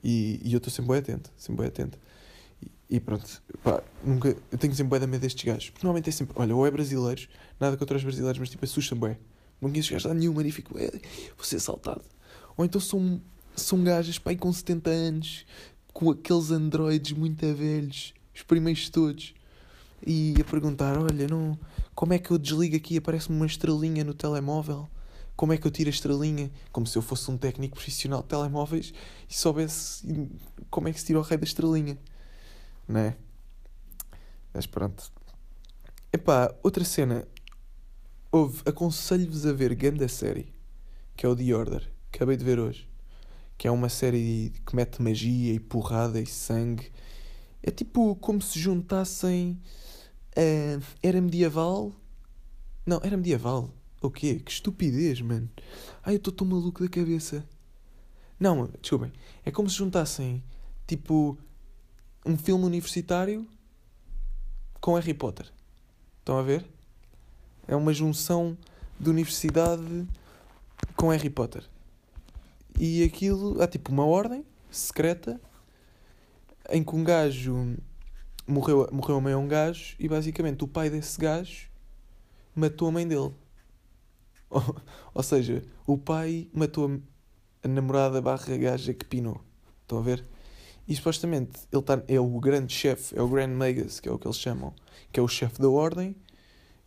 E, 0.03 0.41
e 0.43 0.53
eu 0.53 0.59
estou 0.59 0.73
sempre 0.73 0.91
bem 0.91 0.99
atento, 0.99 1.31
sempre 1.37 1.59
bem 1.61 1.69
atento. 1.69 1.99
E 2.91 2.99
pronto, 2.99 3.41
pá, 3.63 3.81
nunca, 4.05 4.37
eu 4.51 4.59
tenho 4.59 4.75
sempre 4.75 4.91
bué 4.91 4.99
da 4.99 5.07
medo 5.07 5.21
destes 5.21 5.45
gajos. 5.45 5.71
Porque 5.71 5.87
normalmente 5.87 6.09
é 6.09 6.13
sempre, 6.13 6.35
olha, 6.37 6.55
ou 6.57 6.67
é 6.67 6.71
brasileiros, 6.71 7.29
nada 7.61 7.77
contra 7.77 7.97
os 7.97 8.03
brasileiros, 8.03 8.41
mas 8.41 8.51
tipo, 8.51 8.65
assustam 8.65 8.99
bué. 8.99 9.17
Não 9.61 9.71
conheço 9.71 9.93
gajos 9.93 10.05
lá 10.05 10.15
nenhuma 10.15 10.45
e 10.45 10.51
fico, 10.51 10.77
é, 10.77 10.91
vou 11.37 11.45
ser 11.45 11.57
assaltado. 11.57 12.03
Ou 12.57 12.65
então 12.65 12.81
são, 12.81 13.23
são 13.55 13.83
gajos, 13.83 14.19
pai, 14.19 14.37
com 14.37 14.53
70 14.53 14.91
anos, 14.91 15.47
com 15.93 16.11
aqueles 16.11 16.51
androides 16.51 17.13
muito 17.13 17.47
velhos, 17.55 18.15
os 18.35 18.43
primeiros 18.43 18.89
todos. 18.89 19.35
E 20.05 20.35
a 20.41 20.45
perguntar, 20.45 20.99
olha, 20.99 21.29
não, 21.29 21.59
como 21.95 22.13
é 22.13 22.19
que 22.19 22.31
eu 22.31 22.39
desligo 22.39 22.77
aqui? 22.77 22.97
Aparece-me 22.97 23.37
uma 23.37 23.47
estrelinha 23.47 24.03
no 24.03 24.15
telemóvel. 24.15 24.89
Como 25.37 25.53
é 25.53 25.57
que 25.57 25.67
eu 25.67 25.71
tiro 25.71 25.89
a 25.89 25.93
estrelinha? 25.93 26.51
Como 26.73 26.87
se 26.87 26.99
eu 26.99 27.03
fosse 27.03 27.31
um 27.31 27.37
técnico 27.37 27.77
profissional 27.77 28.23
de 28.23 28.29
telemóveis 28.29 28.93
e 29.29 29.35
soubesse 29.35 30.05
como 30.71 30.89
é 30.89 30.93
que 30.93 31.01
se 31.01 31.07
tira 31.07 31.19
o 31.19 31.23
rei 31.23 31.39
da 31.39 31.45
estrelinha 31.45 31.99
né? 32.87 33.17
Mas 34.53 34.67
pronto. 34.67 35.11
Epá, 36.13 36.55
outra 36.63 36.85
cena. 36.85 37.27
Houve, 38.31 38.63
aconselho-vos 38.67 39.47
a 39.47 39.53
ver 39.53 39.75
Ganda 39.75 40.09
série, 40.09 40.53
que 41.17 41.27
é 41.27 41.29
o 41.29 41.37
The 41.37 41.55
Order, 41.55 41.91
que 42.11 42.17
acabei 42.17 42.37
de 42.37 42.45
ver 42.45 42.59
hoje. 42.59 42.89
Que 43.63 43.69
é 43.69 43.71
uma 43.71 43.89
série 43.89 44.53
que 44.67 44.75
mete 44.75 45.01
magia 45.01 45.53
e 45.53 45.61
porrada 45.61 46.21
e 46.21 46.27
sangue. 46.27 46.91
É 47.63 47.71
tipo 47.71 48.17
como 48.17 48.43
se 48.43 48.59
juntassem. 48.59 49.57
Uh, 50.37 50.83
era 51.01 51.21
medieval. 51.21 51.93
Não, 52.85 53.01
era 53.05 53.17
medieval. 53.17 53.71
O 54.01 54.11
quê? 54.11 54.41
Que 54.45 54.51
estupidez, 54.51 55.21
mano. 55.21 55.49
Ai, 56.03 56.15
eu 56.15 56.17
estou 56.17 56.33
tão 56.33 56.45
maluco 56.45 56.83
da 56.83 56.89
cabeça. 56.89 57.47
Não, 58.37 58.69
desculpem. 58.81 59.13
É 59.45 59.53
como 59.53 59.71
se 59.71 59.77
juntassem, 59.77 60.43
tipo, 60.85 61.39
um 62.27 62.37
filme 62.37 62.65
universitário 62.65 63.47
com 64.81 64.97
Harry 64.97 65.15
Potter. 65.15 65.47
Estão 66.19 66.37
a 66.37 66.43
ver? 66.43 66.67
É 67.69 67.77
uma 67.77 67.95
junção 67.95 68.59
de 68.99 69.09
universidade 69.09 70.05
com 70.97 71.11
Harry 71.11 71.31
Potter. 71.31 71.71
E 72.79 73.05
aquilo 73.05 73.61
há 73.63 73.67
tipo 73.67 73.93
uma 73.93 74.05
ordem 74.05 74.45
secreta 74.71 75.41
em 76.71 76.83
que 76.83 76.95
um 76.95 77.05
gajo 77.05 77.77
morreu, 78.47 78.89
morreu 78.93 79.17
a 79.17 79.21
mãe 79.21 79.33
a 79.33 79.39
um 79.39 79.47
gajo 79.47 79.95
e 79.99 80.09
basicamente 80.09 80.65
o 80.65 80.69
pai 80.69 80.91
desse 80.91 81.21
gajo 81.21 81.71
matou 82.55 82.89
a 82.89 82.93
mãe 82.93 83.07
dele. 83.07 83.33
Ou, 85.15 85.23
seja, 85.23 85.63
o 85.87 85.97
pai 85.97 86.49
matou 86.53 86.87
a, 86.87 87.67
a 87.67 87.69
namorada 87.69 88.21
barra 88.21 88.57
gaja 88.57 88.93
que 88.93 89.05
pinou. 89.05 89.41
Estão 89.83 89.99
a 89.99 90.03
ver? 90.03 90.25
E 90.87 90.95
supostamente 90.95 91.61
ele 91.73 91.83
tá, 91.83 92.03
é 92.09 92.19
o 92.19 92.41
grande 92.41 92.73
chefe, 92.73 93.17
é 93.17 93.23
o 93.23 93.29
Grand 93.29 93.55
Magus, 93.55 94.01
que 94.01 94.09
é 94.09 94.13
o 94.13 94.19
que 94.19 94.27
eles 94.27 94.39
chamam, 94.39 94.75
que 95.13 95.21
é 95.21 95.23
o 95.23 95.29
chefe 95.29 95.61
da 95.61 95.69
ordem, 95.69 96.17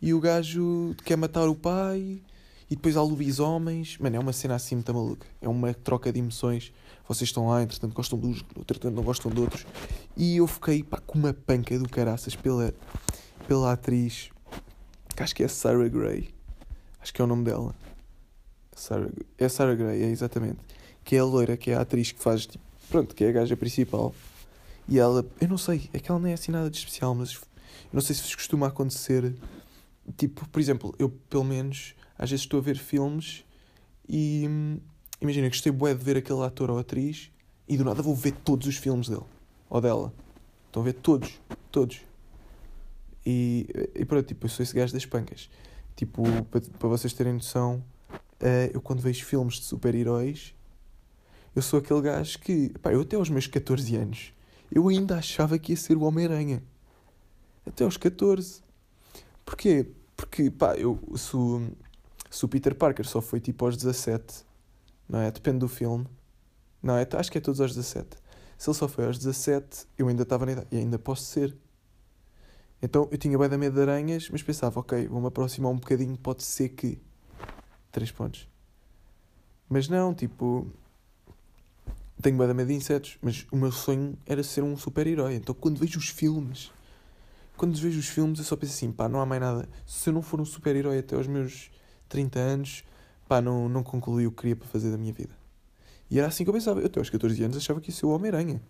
e 0.00 0.12
o 0.12 0.20
gajo 0.20 0.94
quer 1.04 1.16
matar 1.16 1.48
o 1.48 1.54
pai, 1.54 2.22
e 2.70 2.76
depois 2.76 2.96
há 2.96 3.02
lobisomens. 3.02 3.96
Mano, 3.98 4.16
é 4.16 4.18
uma 4.18 4.32
cena 4.32 4.54
assim 4.54 4.74
muito 4.74 4.92
maluca. 4.92 5.26
É 5.40 5.48
uma 5.48 5.72
troca 5.72 6.12
de 6.12 6.18
emoções. 6.18 6.72
Vocês 7.08 7.28
estão 7.28 7.48
lá, 7.48 7.62
entretanto 7.62 7.94
gostam 7.94 8.18
de 8.18 8.26
uns, 8.26 8.44
entretanto 8.56 8.94
não 8.94 9.02
gostam 9.02 9.30
de 9.30 9.40
outros. 9.40 9.64
E 10.16 10.36
eu 10.36 10.46
fiquei 10.46 10.82
pá, 10.82 10.98
com 10.98 11.18
uma 11.18 11.32
panca 11.32 11.78
do 11.78 11.88
caraças 11.88 12.34
pela, 12.34 12.74
pela 13.46 13.72
atriz, 13.72 14.30
que 15.14 15.22
acho 15.22 15.34
que 15.34 15.44
é 15.44 15.48
Sarah 15.48 15.88
Gray. 15.88 16.28
Acho 17.00 17.14
que 17.14 17.20
é 17.20 17.24
o 17.24 17.28
nome 17.28 17.44
dela. 17.44 17.74
Sarah, 18.74 19.08
é 19.38 19.48
Sarah 19.48 19.74
Gray, 19.74 20.02
é 20.02 20.10
exatamente. 20.10 20.58
Que 21.04 21.14
é 21.14 21.20
a 21.20 21.24
loira, 21.24 21.56
que 21.56 21.70
é 21.70 21.76
a 21.76 21.82
atriz 21.82 22.10
que 22.10 22.20
faz 22.20 22.46
tipo, 22.46 22.64
pronto, 22.90 23.14
que 23.14 23.24
é 23.24 23.28
a 23.28 23.32
gaja 23.32 23.56
principal. 23.56 24.12
E 24.88 24.98
ela, 24.98 25.24
eu 25.40 25.48
não 25.48 25.58
sei, 25.58 25.88
é 25.92 26.00
que 26.00 26.10
ela 26.10 26.20
nem 26.20 26.32
é 26.32 26.34
assim 26.34 26.50
nada 26.50 26.68
de 26.68 26.76
especial, 26.76 27.14
mas 27.14 27.34
eu 27.34 27.40
não 27.92 28.00
sei 28.00 28.14
se 28.16 28.22
vos 28.22 28.34
costuma 28.34 28.66
acontecer. 28.66 29.34
Tipo, 30.16 30.48
por 30.48 30.60
exemplo, 30.60 30.94
eu 30.98 31.08
pelo 31.08 31.44
menos 31.44 31.94
às 32.18 32.30
vezes 32.30 32.44
estou 32.44 32.58
a 32.58 32.62
ver 32.62 32.76
filmes 32.76 33.44
e, 34.08 34.48
imagina, 35.20 35.48
gostei 35.48 35.72
bué 35.72 35.94
de 35.94 36.04
ver 36.04 36.16
aquele 36.16 36.42
ator 36.42 36.70
ou 36.70 36.78
atriz 36.78 37.30
e 37.68 37.76
do 37.76 37.84
nada 37.84 38.02
vou 38.02 38.14
ver 38.14 38.32
todos 38.32 38.66
os 38.66 38.76
filmes 38.76 39.08
dele 39.08 39.24
ou 39.68 39.80
dela. 39.80 40.12
Estão 40.66 40.82
a 40.82 40.84
ver 40.84 40.94
todos, 40.94 41.40
todos. 41.70 42.00
E, 43.24 43.66
e 43.94 44.04
pronto, 44.04 44.26
tipo, 44.26 44.46
eu 44.46 44.50
sou 44.50 44.62
esse 44.62 44.74
gajo 44.74 44.92
das 44.92 45.04
pancas. 45.04 45.50
Tipo, 45.96 46.22
para, 46.44 46.88
vocês 46.88 47.12
terem 47.12 47.32
noção, 47.32 47.82
uh, 48.12 48.70
eu 48.72 48.80
quando 48.80 49.00
vejo 49.00 49.24
filmes 49.24 49.54
de 49.54 49.64
super-heróis, 49.64 50.54
eu 51.54 51.62
sou 51.62 51.78
aquele 51.80 52.02
gajo 52.02 52.38
que, 52.38 52.68
pá, 52.80 52.92
eu 52.92 53.00
até 53.00 53.16
aos 53.16 53.30
meus 53.30 53.46
14 53.46 53.96
anos, 53.96 54.32
eu 54.70 54.86
ainda 54.88 55.16
achava 55.16 55.58
que 55.58 55.72
ia 55.72 55.76
ser 55.76 55.96
o 55.96 56.02
Homem-Aranha. 56.02 56.62
Até 57.66 57.82
aos 57.82 57.96
14. 57.96 58.62
Porquê? 59.44 59.86
Porque, 60.14 60.50
pá, 60.50 60.76
eu, 60.76 61.00
o, 61.08 61.16
se 62.30 62.44
o 62.44 62.48
Peter 62.48 62.74
Parker 62.74 63.06
só 63.06 63.20
foi 63.20 63.40
tipo 63.40 63.64
aos 63.64 63.76
17, 63.76 64.44
não 65.08 65.20
é? 65.20 65.30
Depende 65.30 65.58
do 65.58 65.68
filme. 65.68 66.06
Não, 66.82 66.96
é, 66.96 67.06
acho 67.12 67.30
que 67.30 67.38
é 67.38 67.40
todos 67.40 67.60
aos 67.60 67.74
17. 67.74 68.16
Se 68.58 68.70
ele 68.70 68.76
só 68.76 68.88
foi 68.88 69.06
aos 69.06 69.18
17, 69.18 69.86
eu 69.98 70.08
ainda 70.08 70.22
estava 70.22 70.46
na 70.46 70.52
idade. 70.52 70.68
E 70.70 70.76
ainda 70.78 70.98
posso 70.98 71.24
ser. 71.24 71.56
Então 72.80 73.08
eu 73.10 73.18
tinha 73.18 73.38
bem 73.38 73.48
da 73.48 73.58
medo 73.58 73.74
de 73.74 73.82
aranhas, 73.82 74.28
mas 74.30 74.42
pensava, 74.42 74.80
ok, 74.80 75.08
vou-me 75.08 75.26
aproximar 75.26 75.72
um 75.72 75.76
bocadinho, 75.76 76.16
pode 76.16 76.42
ser 76.42 76.70
que. 76.70 77.00
Três 77.90 78.10
pontos. 78.10 78.48
Mas 79.68 79.88
não, 79.88 80.14
tipo. 80.14 80.70
Tenho 82.20 82.38
bem 82.38 82.46
da 82.46 82.54
medo 82.54 82.68
de 82.68 82.74
insetos, 82.74 83.18
mas 83.20 83.46
o 83.52 83.56
meu 83.56 83.70
sonho 83.70 84.18
era 84.24 84.42
ser 84.42 84.62
um 84.62 84.76
super-herói. 84.76 85.34
Então 85.34 85.54
quando 85.54 85.78
vejo 85.78 85.98
os 85.98 86.08
filmes. 86.08 86.72
Quando 87.56 87.78
vejo 87.78 87.98
os 87.98 88.08
filmes, 88.08 88.38
eu 88.38 88.44
só 88.44 88.56
penso 88.56 88.74
assim, 88.74 88.92
pá, 88.92 89.08
não 89.08 89.20
há 89.20 89.26
mais 89.26 89.40
nada. 89.40 89.68
Se 89.86 90.10
eu 90.10 90.14
não 90.14 90.22
for 90.22 90.40
um 90.40 90.44
super-herói 90.44 90.98
até 90.98 91.14
aos 91.14 91.26
meus 91.26 91.70
30 92.08 92.38
anos, 92.38 92.84
pá, 93.28 93.40
não, 93.40 93.68
não 93.68 93.82
concluí 93.82 94.26
o 94.26 94.30
que 94.30 94.38
queria 94.38 94.56
para 94.56 94.68
fazer 94.68 94.90
da 94.90 94.98
minha 94.98 95.12
vida. 95.12 95.34
E 96.10 96.18
era 96.18 96.28
assim 96.28 96.44
que 96.44 96.50
eu 96.50 96.54
pensava. 96.54 96.80
Eu 96.80 96.86
até 96.86 97.00
aos 97.00 97.10
14 97.10 97.42
anos 97.42 97.56
achava 97.56 97.80
que 97.80 97.90
ia 97.90 97.94
ser 97.94 98.06
o 98.06 98.10
Homem-Aranha. 98.10 98.60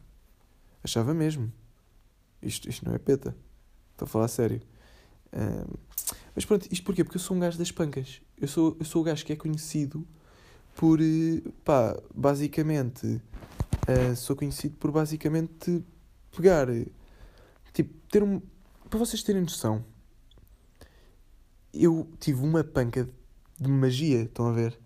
Achava 0.83 1.13
mesmo. 1.13 1.53
Isto, 2.43 2.69
isto 2.69 2.85
não 2.87 2.95
é 2.95 2.99
peta. 2.99 3.37
Estou 3.93 4.07
a 4.07 4.09
falar 4.09 4.25
a 4.27 4.29
sério. 4.29 4.61
Um, 5.33 5.75
mas 6.35 6.45
pronto, 6.45 6.67
isto 6.71 6.85
porquê? 6.85 7.03
Porque 7.05 7.17
eu 7.17 7.21
sou 7.21 7.37
um 7.37 7.41
gajo 7.41 7.59
das 7.59 7.71
pancas. 7.71 8.21
Eu 8.39 8.49
sou, 8.49 8.77
eu 8.79 8.85
sou 8.85 9.03
o 9.03 9.05
gajo 9.05 9.25
que 9.25 9.33
é 9.33 9.37
conhecido 9.37 10.07
por, 10.75 11.01
eh, 11.01 11.43
pá, 11.65 11.99
basicamente, 12.15 13.07
uh, 13.07 14.15
sou 14.15 14.37
conhecido 14.37 14.77
por 14.77 14.93
basicamente 14.93 15.83
pegar, 16.31 16.67
tipo, 17.73 17.95
ter 18.11 18.23
um, 18.23 18.41
para 18.91 18.99
vocês 18.99 19.23
terem 19.23 19.41
noção, 19.41 19.83
eu 21.73 22.07
tive 22.21 22.43
uma 22.43 22.63
panca 22.63 23.09
magia, 23.61 24.23
estão 24.23 24.49
a 24.49 24.53
ver? 24.53 24.79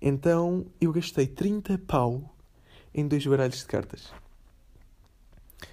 Então 0.00 0.66
eu 0.80 0.92
gastei 0.92 1.26
30 1.26 1.78
pau 1.78 2.34
em 2.94 3.08
dois 3.08 3.26
baralhos 3.26 3.58
de 3.58 3.66
cartas. 3.66 4.12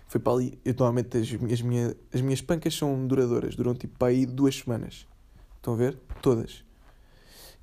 Foi 0.07 0.19
para 0.19 0.33
ali. 0.33 0.59
Eu 0.65 0.73
normalmente 0.73 1.17
as, 1.17 1.51
as, 1.51 1.61
minha, 1.61 1.95
as 2.13 2.21
minhas 2.21 2.41
pancas 2.41 2.73
são 2.73 3.07
duradouras, 3.07 3.55
duram 3.55 3.73
tipo 3.73 3.97
para 3.97 4.09
aí 4.09 4.25
duas 4.25 4.55
semanas. 4.55 5.07
Estão 5.57 5.73
a 5.73 5.77
ver? 5.77 5.97
Todas. 6.21 6.63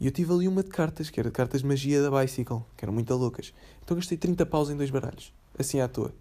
E 0.01 0.07
eu 0.07 0.13
tive 0.13 0.33
ali 0.33 0.47
uma 0.47 0.63
de 0.63 0.71
cartas, 0.71 1.11
que 1.11 1.19
era 1.19 1.29
de 1.29 1.35
cartas 1.35 1.63
de 1.63 1.67
magia 1.67 2.01
da 2.01 2.11
Bicycle, 2.11 2.63
que 2.77 2.85
eram 2.85 2.93
muito 2.95 3.13
loucas. 3.15 3.53
Então 3.83 3.97
gastei 3.97 4.17
30 4.17 4.47
paus 4.47 4.71
em 4.71 4.77
dois 4.77 4.91
baralhos, 4.91 5.33
assim 5.59 5.81
à 5.81 5.89
toa. 5.89 6.15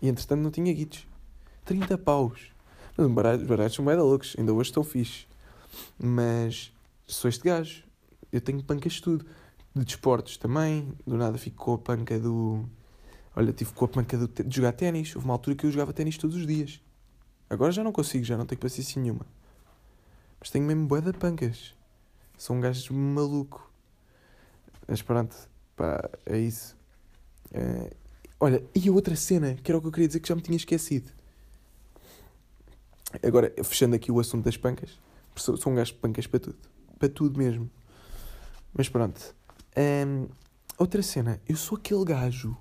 E 0.00 0.08
entretanto 0.08 0.40
não 0.40 0.50
tinha 0.50 0.72
guitos. 0.72 1.06
30 1.64 1.98
paus. 1.98 2.52
Mas 2.96 3.06
os 3.06 3.12
baralhos, 3.12 3.42
os 3.42 3.48
baralhos 3.48 3.74
são 3.74 3.84
bem 3.84 3.96
loucos, 3.96 4.36
ainda 4.38 4.52
hoje 4.52 4.70
estão 4.70 4.84
fixe. 4.84 5.26
Mas 5.98 6.72
sou 7.12 7.28
este 7.28 7.44
gajo. 7.44 7.84
Eu 8.32 8.40
tenho 8.40 8.62
pancas 8.62 8.94
de 8.94 9.02
tudo. 9.02 9.26
De 9.74 9.84
desportos 9.84 10.36
também. 10.36 10.92
Do 11.06 11.16
nada 11.16 11.38
fico 11.38 11.64
com 11.64 11.74
a 11.74 11.78
panca 11.78 12.18
do 12.18 12.68
Olha, 13.34 13.52
tive 13.52 13.72
com 13.72 13.84
a 13.84 13.88
panca 13.88 14.16
de, 14.18 14.44
de 14.44 14.56
jogar 14.56 14.72
ténis. 14.72 15.14
Houve 15.14 15.26
uma 15.26 15.34
altura 15.34 15.56
que 15.56 15.64
eu 15.66 15.70
jogava 15.70 15.92
ténis 15.92 16.18
todos 16.18 16.36
os 16.36 16.46
dias. 16.46 16.80
Agora 17.48 17.72
já 17.72 17.82
não 17.82 17.92
consigo, 17.92 18.24
já 18.24 18.36
não 18.36 18.46
tenho 18.46 18.60
paciência 18.60 19.00
nenhuma. 19.00 19.26
Mas 20.38 20.50
tenho 20.50 20.64
mesmo 20.64 20.86
bué 20.86 21.00
de 21.00 21.12
pancas. 21.12 21.74
Sou 22.36 22.56
um 22.56 22.60
gajo 22.60 22.92
maluco. 22.92 23.70
Mas 24.86 25.02
pronto, 25.02 25.36
pá, 25.76 26.10
é 26.26 26.38
isso. 26.38 26.76
É... 27.52 27.92
Olha, 28.38 28.64
e 28.74 28.88
a 28.88 28.92
outra 28.92 29.14
cena, 29.14 29.54
que 29.54 29.70
era 29.70 29.78
o 29.78 29.80
que 29.80 29.86
eu 29.86 29.92
queria 29.92 30.08
dizer 30.08 30.20
que 30.20 30.28
já 30.28 30.34
me 30.34 30.40
tinha 30.40 30.56
esquecido. 30.56 31.10
Agora, 33.22 33.52
fechando 33.62 33.94
aqui 33.94 34.10
o 34.10 34.18
assunto 34.18 34.44
das 34.44 34.56
pancas. 34.56 34.98
Sou, 35.36 35.56
sou 35.56 35.72
um 35.72 35.76
gajo 35.76 35.92
de 35.92 35.98
pancas 35.98 36.26
para 36.26 36.40
tudo. 36.40 36.58
Para 37.00 37.08
tudo 37.08 37.38
mesmo. 37.38 37.70
Mas 38.74 38.90
pronto. 38.90 39.34
Um, 40.06 40.28
outra 40.76 41.02
cena, 41.02 41.40
eu 41.48 41.56
sou 41.56 41.78
aquele 41.78 42.04
gajo 42.04 42.54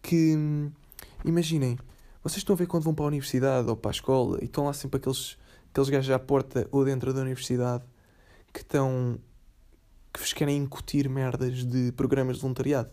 que 0.00 0.34
imaginem, 1.22 1.78
vocês 2.24 2.38
estão 2.38 2.54
a 2.54 2.56
ver 2.56 2.66
quando 2.66 2.84
vão 2.84 2.94
para 2.94 3.04
a 3.04 3.08
universidade 3.08 3.68
ou 3.68 3.76
para 3.76 3.90
a 3.90 3.92
escola 3.92 4.38
e 4.40 4.46
estão 4.46 4.64
lá 4.64 4.72
sempre 4.72 4.96
aqueles, 4.96 5.36
aqueles 5.70 5.90
gajos 5.90 6.10
à 6.10 6.18
porta 6.18 6.66
ou 6.72 6.82
dentro 6.82 7.12
da 7.12 7.20
universidade 7.20 7.84
que 8.54 8.60
estão 8.60 9.18
que 10.12 10.18
vos 10.18 10.32
querem 10.32 10.56
incutir 10.56 11.06
merdas 11.06 11.62
de 11.62 11.92
programas 11.92 12.36
de 12.36 12.42
voluntariado. 12.42 12.90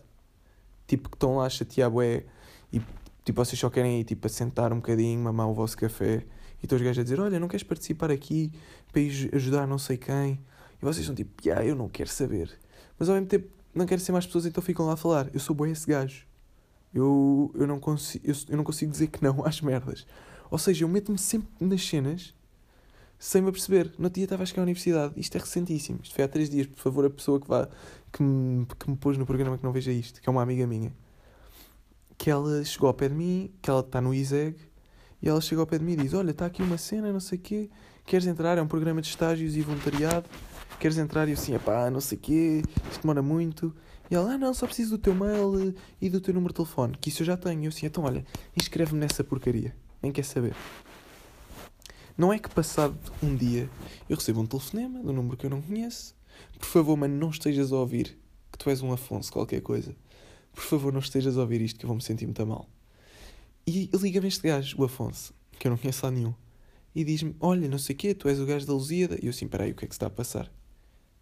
Tipo, 0.86 1.08
que 1.08 1.16
estão 1.16 1.38
lá 1.38 1.46
a 1.46 1.50
chatear 1.50 1.90
bué 1.90 2.26
e 2.70 2.80
tipo, 3.24 3.42
vocês 3.42 3.58
só 3.58 3.70
querem 3.70 4.00
ir 4.00 4.04
tipo, 4.04 4.26
a 4.26 4.30
sentar 4.30 4.74
um 4.74 4.76
bocadinho, 4.76 5.20
mamar 5.20 5.48
o 5.48 5.54
vosso 5.54 5.76
café 5.76 6.26
e 6.62 6.66
estão 6.66 6.76
os 6.76 6.82
gajos 6.82 6.98
a 6.98 7.02
dizer, 7.02 7.20
olha, 7.20 7.38
não 7.38 7.48
queres 7.48 7.62
participar 7.62 8.10
aqui 8.10 8.52
para 8.90 9.00
ir 9.00 9.30
ajudar 9.34 9.66
não 9.66 9.78
sei 9.78 9.96
quem? 9.96 10.40
E 10.80 10.84
vocês 10.84 11.04
são 11.06 11.14
tipo, 11.14 11.30
yeah, 11.44 11.64
eu 11.64 11.74
não 11.74 11.88
quero 11.88 12.08
saber. 12.08 12.50
Mas 12.98 13.08
ao 13.08 13.14
mesmo 13.14 13.28
tempo 13.28 13.48
não 13.74 13.86
quero 13.86 14.00
ser 14.00 14.12
mais 14.12 14.26
pessoas, 14.26 14.46
então 14.46 14.62
ficam 14.62 14.86
lá 14.86 14.94
a 14.94 14.96
falar. 14.96 15.28
Eu 15.32 15.40
sou 15.40 15.54
bué 15.54 15.70
esse 15.70 15.86
gajo. 15.86 16.26
Eu, 16.92 17.52
eu, 17.54 17.66
não 17.66 17.78
consigo, 17.78 18.26
eu, 18.26 18.34
eu 18.48 18.56
não 18.56 18.64
consigo 18.64 18.90
dizer 18.90 19.08
que 19.08 19.22
não 19.22 19.44
às 19.46 19.60
merdas. 19.60 20.06
Ou 20.50 20.58
seja, 20.58 20.84
eu 20.84 20.88
meto-me 20.88 21.18
sempre 21.18 21.48
nas 21.60 21.86
cenas 21.86 22.34
sem 23.18 23.42
me 23.42 23.48
aperceber. 23.48 23.92
No 23.98 24.08
dia 24.08 24.24
estava 24.24 24.42
a 24.42 24.46
chegar 24.46 24.62
à 24.62 24.64
universidade. 24.64 25.14
Isto 25.16 25.36
é 25.36 25.40
recentíssimo. 25.40 26.00
Isto 26.02 26.14
foi 26.14 26.24
há 26.24 26.28
três 26.28 26.48
dias. 26.48 26.66
Por 26.66 26.80
favor, 26.80 27.04
a 27.04 27.10
pessoa 27.10 27.40
que, 27.40 27.48
vá, 27.48 27.68
que, 28.12 28.22
me, 28.22 28.66
que 28.66 28.90
me 28.90 28.96
pôs 28.96 29.18
no 29.18 29.26
programa 29.26 29.58
que 29.58 29.64
não 29.64 29.72
veja 29.72 29.92
isto, 29.92 30.20
que 30.20 30.28
é 30.28 30.32
uma 30.32 30.42
amiga 30.42 30.66
minha, 30.66 30.92
que 32.16 32.30
ela 32.30 32.64
chegou 32.64 32.88
ao 32.88 32.94
pé 32.94 33.08
de 33.08 33.14
mim, 33.14 33.52
que 33.60 33.68
ela 33.68 33.80
está 33.80 34.00
no 34.00 34.14
ISEG, 34.14 34.56
e 35.22 35.28
ela 35.28 35.40
chegou 35.40 35.62
ao 35.62 35.66
pé 35.66 35.78
de 35.78 35.84
mim 35.84 35.92
e 35.92 35.96
diz: 35.96 36.14
Olha, 36.14 36.30
está 36.30 36.46
aqui 36.46 36.62
uma 36.62 36.78
cena, 36.78 37.12
não 37.12 37.20
sei 37.20 37.38
o 37.38 37.40
quê, 37.40 37.70
queres 38.06 38.26
entrar? 38.26 38.58
É 38.58 38.62
um 38.62 38.68
programa 38.68 39.00
de 39.00 39.08
estágios 39.08 39.56
e 39.56 39.60
voluntariado. 39.60 40.28
Queres 40.78 40.96
entrar? 40.96 41.26
E 41.26 41.32
eu 41.32 41.34
assim, 41.34 41.58
pá, 41.58 41.90
não 41.90 42.00
sei 42.00 42.16
o 42.16 42.20
quê, 42.20 42.62
isto 42.90 43.02
demora 43.02 43.20
muito. 43.20 43.74
E 44.10 44.14
ela, 44.14 44.32
ah 44.32 44.38
não, 44.38 44.54
só 44.54 44.64
preciso 44.64 44.96
do 44.96 44.98
teu 44.98 45.14
mail 45.14 45.74
e 46.00 46.08
do 46.08 46.20
teu 46.20 46.32
número 46.32 46.52
de 46.52 46.56
telefone, 46.56 46.96
que 47.00 47.08
isso 47.08 47.22
eu 47.22 47.26
já 47.26 47.36
tenho. 47.36 47.62
E 47.62 47.64
eu 47.66 47.68
assim, 47.68 47.86
então 47.86 48.04
olha, 48.04 48.24
inscreve-me 48.56 49.00
nessa 49.00 49.24
porcaria, 49.24 49.74
nem 50.00 50.12
quer 50.12 50.24
saber. 50.24 50.54
Não 52.16 52.32
é 52.32 52.38
que 52.38 52.48
passado 52.48 52.96
um 53.22 53.34
dia 53.34 53.68
eu 54.08 54.16
recebo 54.16 54.40
um 54.40 54.46
telefonema 54.46 55.00
do 55.00 55.12
número 55.12 55.36
que 55.36 55.46
eu 55.46 55.50
não 55.50 55.60
conheço. 55.60 56.16
Por 56.58 56.66
favor, 56.66 56.96
mano, 56.96 57.16
não 57.16 57.30
estejas 57.30 57.72
a 57.72 57.76
ouvir 57.76 58.16
que 58.50 58.58
tu 58.58 58.70
és 58.70 58.80
um 58.82 58.92
Afonso, 58.92 59.32
qualquer 59.32 59.60
coisa. 59.60 59.94
Por 60.52 60.62
favor, 60.62 60.92
não 60.92 61.00
estejas 61.00 61.36
a 61.36 61.40
ouvir 61.40 61.60
isto 61.60 61.78
que 61.78 61.84
eu 61.84 61.88
vou-me 61.88 62.02
sentir 62.02 62.26
muito 62.26 62.44
mal. 62.46 62.68
E 63.70 63.90
liga-me 63.92 64.28
este 64.28 64.48
gajo, 64.48 64.80
o 64.80 64.84
Afonso, 64.84 65.34
que 65.58 65.66
eu 65.66 65.70
não 65.70 65.76
conheço 65.76 66.06
lá 66.06 66.10
nenhum. 66.10 66.32
E 66.94 67.04
diz-me, 67.04 67.36
olha, 67.38 67.68
não 67.68 67.76
sei 67.76 67.94
o 67.94 67.98
quê, 67.98 68.14
tu 68.14 68.26
és 68.26 68.40
o 68.40 68.46
gajo 68.46 68.66
da 68.66 68.72
Lusíada. 68.72 69.18
E 69.20 69.26
eu 69.26 69.30
assim, 69.30 69.46
peraí, 69.46 69.72
o 69.72 69.74
que 69.74 69.84
é 69.84 69.88
que 69.88 69.94
se 69.94 69.98
está 69.98 70.06
a 70.06 70.10
passar? 70.10 70.50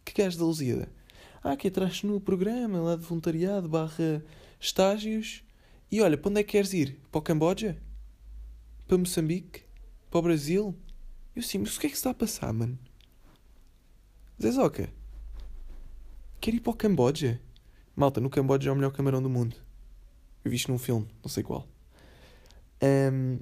Que 0.05 0.23
gajo 0.23 0.39
da 0.39 0.45
Lusíada? 0.45 0.89
Ah, 1.43 1.57
que 1.57 1.67
atrás 1.67 2.05
no 2.05 2.21
programa 2.21 2.79
lá 2.79 2.95
de 2.95 3.03
voluntariado 3.03 3.69
barra 3.69 4.25
estágios. 4.61 5.43
E 5.91 6.01
olha, 6.01 6.17
para 6.17 6.31
onde 6.31 6.41
é 6.41 6.45
que 6.45 6.53
queres 6.53 6.73
ir? 6.73 7.01
Para 7.11 7.19
o 7.19 7.23
Camboja? 7.23 7.77
Para 8.87 8.97
Moçambique? 8.97 9.63
Para 10.09 10.21
o 10.21 10.23
Brasil? 10.23 10.73
Eu 11.35 11.43
sim, 11.43 11.59
mas 11.59 11.77
o 11.77 11.81
que 11.81 11.89
é 11.89 11.91
que 11.91 11.97
se 11.97 11.99
está 11.99 12.11
a 12.11 12.15
passar, 12.15 12.53
mano? 12.53 12.79
Zezoca, 14.41 14.89
quer 16.41 16.55
ir 16.55 16.61
para 16.61 16.71
o 16.71 16.77
Camboja? 16.77 17.41
Malta, 17.97 18.21
no 18.21 18.31
Camboja 18.31 18.71
é 18.71 18.73
o 18.73 18.77
melhor 18.77 18.93
camarão 18.93 19.21
do 19.21 19.29
mundo. 19.29 19.57
Eu 20.45 20.51
vi 20.53 20.57
isto 20.57 20.71
num 20.71 20.79
filme, 20.79 21.09
não 21.25 21.29
sei 21.29 21.43
qual. 21.43 21.67
Um, 22.83 23.39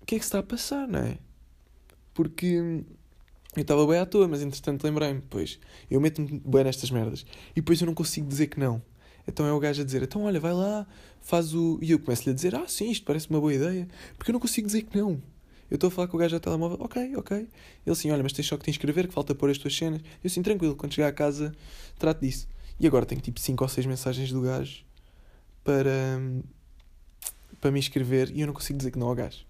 o 0.00 0.06
que 0.06 0.16
é 0.16 0.18
que 0.18 0.24
se 0.24 0.28
está 0.28 0.40
a 0.40 0.42
passar, 0.42 0.86
não 0.86 1.00
é? 1.00 1.18
Porque 2.12 2.84
eu 3.56 3.62
estava 3.62 3.86
bem 3.86 3.98
à 3.98 4.06
toa, 4.06 4.28
mas 4.28 4.42
entretanto 4.42 4.84
lembrei-me, 4.84 5.22
pois, 5.30 5.58
eu 5.90 6.00
meto-me 6.00 6.42
bem 6.44 6.64
nestas 6.64 6.90
merdas. 6.90 7.24
E 7.52 7.56
depois 7.56 7.80
eu 7.80 7.86
não 7.86 7.94
consigo 7.94 8.28
dizer 8.28 8.48
que 8.48 8.58
não. 8.58 8.82
Então 9.26 9.46
é 9.46 9.52
o 9.52 9.58
gajo 9.58 9.80
a 9.80 9.84
dizer, 9.84 10.02
então 10.02 10.24
olha, 10.24 10.38
vai 10.38 10.52
lá, 10.52 10.86
faz 11.20 11.54
o... 11.54 11.78
E 11.80 11.90
eu 11.92 11.98
começo-lhe 11.98 12.30
a 12.30 12.34
dizer, 12.34 12.54
ah 12.54 12.66
sim, 12.68 12.90
isto 12.90 13.06
parece 13.06 13.30
uma 13.30 13.40
boa 13.40 13.54
ideia. 13.54 13.88
Porque 14.18 14.30
eu 14.30 14.34
não 14.34 14.40
consigo 14.40 14.66
dizer 14.66 14.82
que 14.82 14.98
não. 14.98 15.22
Eu 15.70 15.76
estou 15.76 15.88
a 15.88 15.90
falar 15.90 16.08
com 16.08 16.16
o 16.16 16.20
gajo 16.20 16.36
ao 16.36 16.40
telemóvel, 16.40 16.76
ok, 16.80 17.16
ok. 17.16 17.36
Ele 17.38 17.48
assim, 17.86 18.10
olha, 18.10 18.22
mas 18.22 18.32
tens 18.32 18.46
só 18.46 18.56
que 18.56 18.64
te 18.64 18.70
inscrever, 18.70 19.08
que 19.08 19.14
falta 19.14 19.34
pôr 19.34 19.50
as 19.50 19.56
tuas 19.56 19.74
cenas. 19.74 20.02
Eu 20.22 20.28
assim, 20.28 20.42
tranquilo, 20.42 20.76
quando 20.76 20.92
chegar 20.92 21.08
a 21.08 21.12
casa, 21.12 21.54
trato 21.98 22.20
disso. 22.20 22.46
E 22.78 22.86
agora 22.86 23.06
tenho 23.06 23.20
tipo 23.20 23.40
5 23.40 23.64
ou 23.64 23.68
6 23.68 23.86
mensagens 23.86 24.30
do 24.30 24.42
gajo 24.42 24.84
para, 25.62 26.20
para 27.64 27.70
me 27.70 27.78
inscrever 27.78 28.30
e 28.30 28.42
eu 28.42 28.46
não 28.46 28.52
consigo 28.52 28.76
dizer 28.76 28.90
que 28.90 28.98
não 28.98 29.08
ao 29.08 29.14
gajo. 29.14 29.46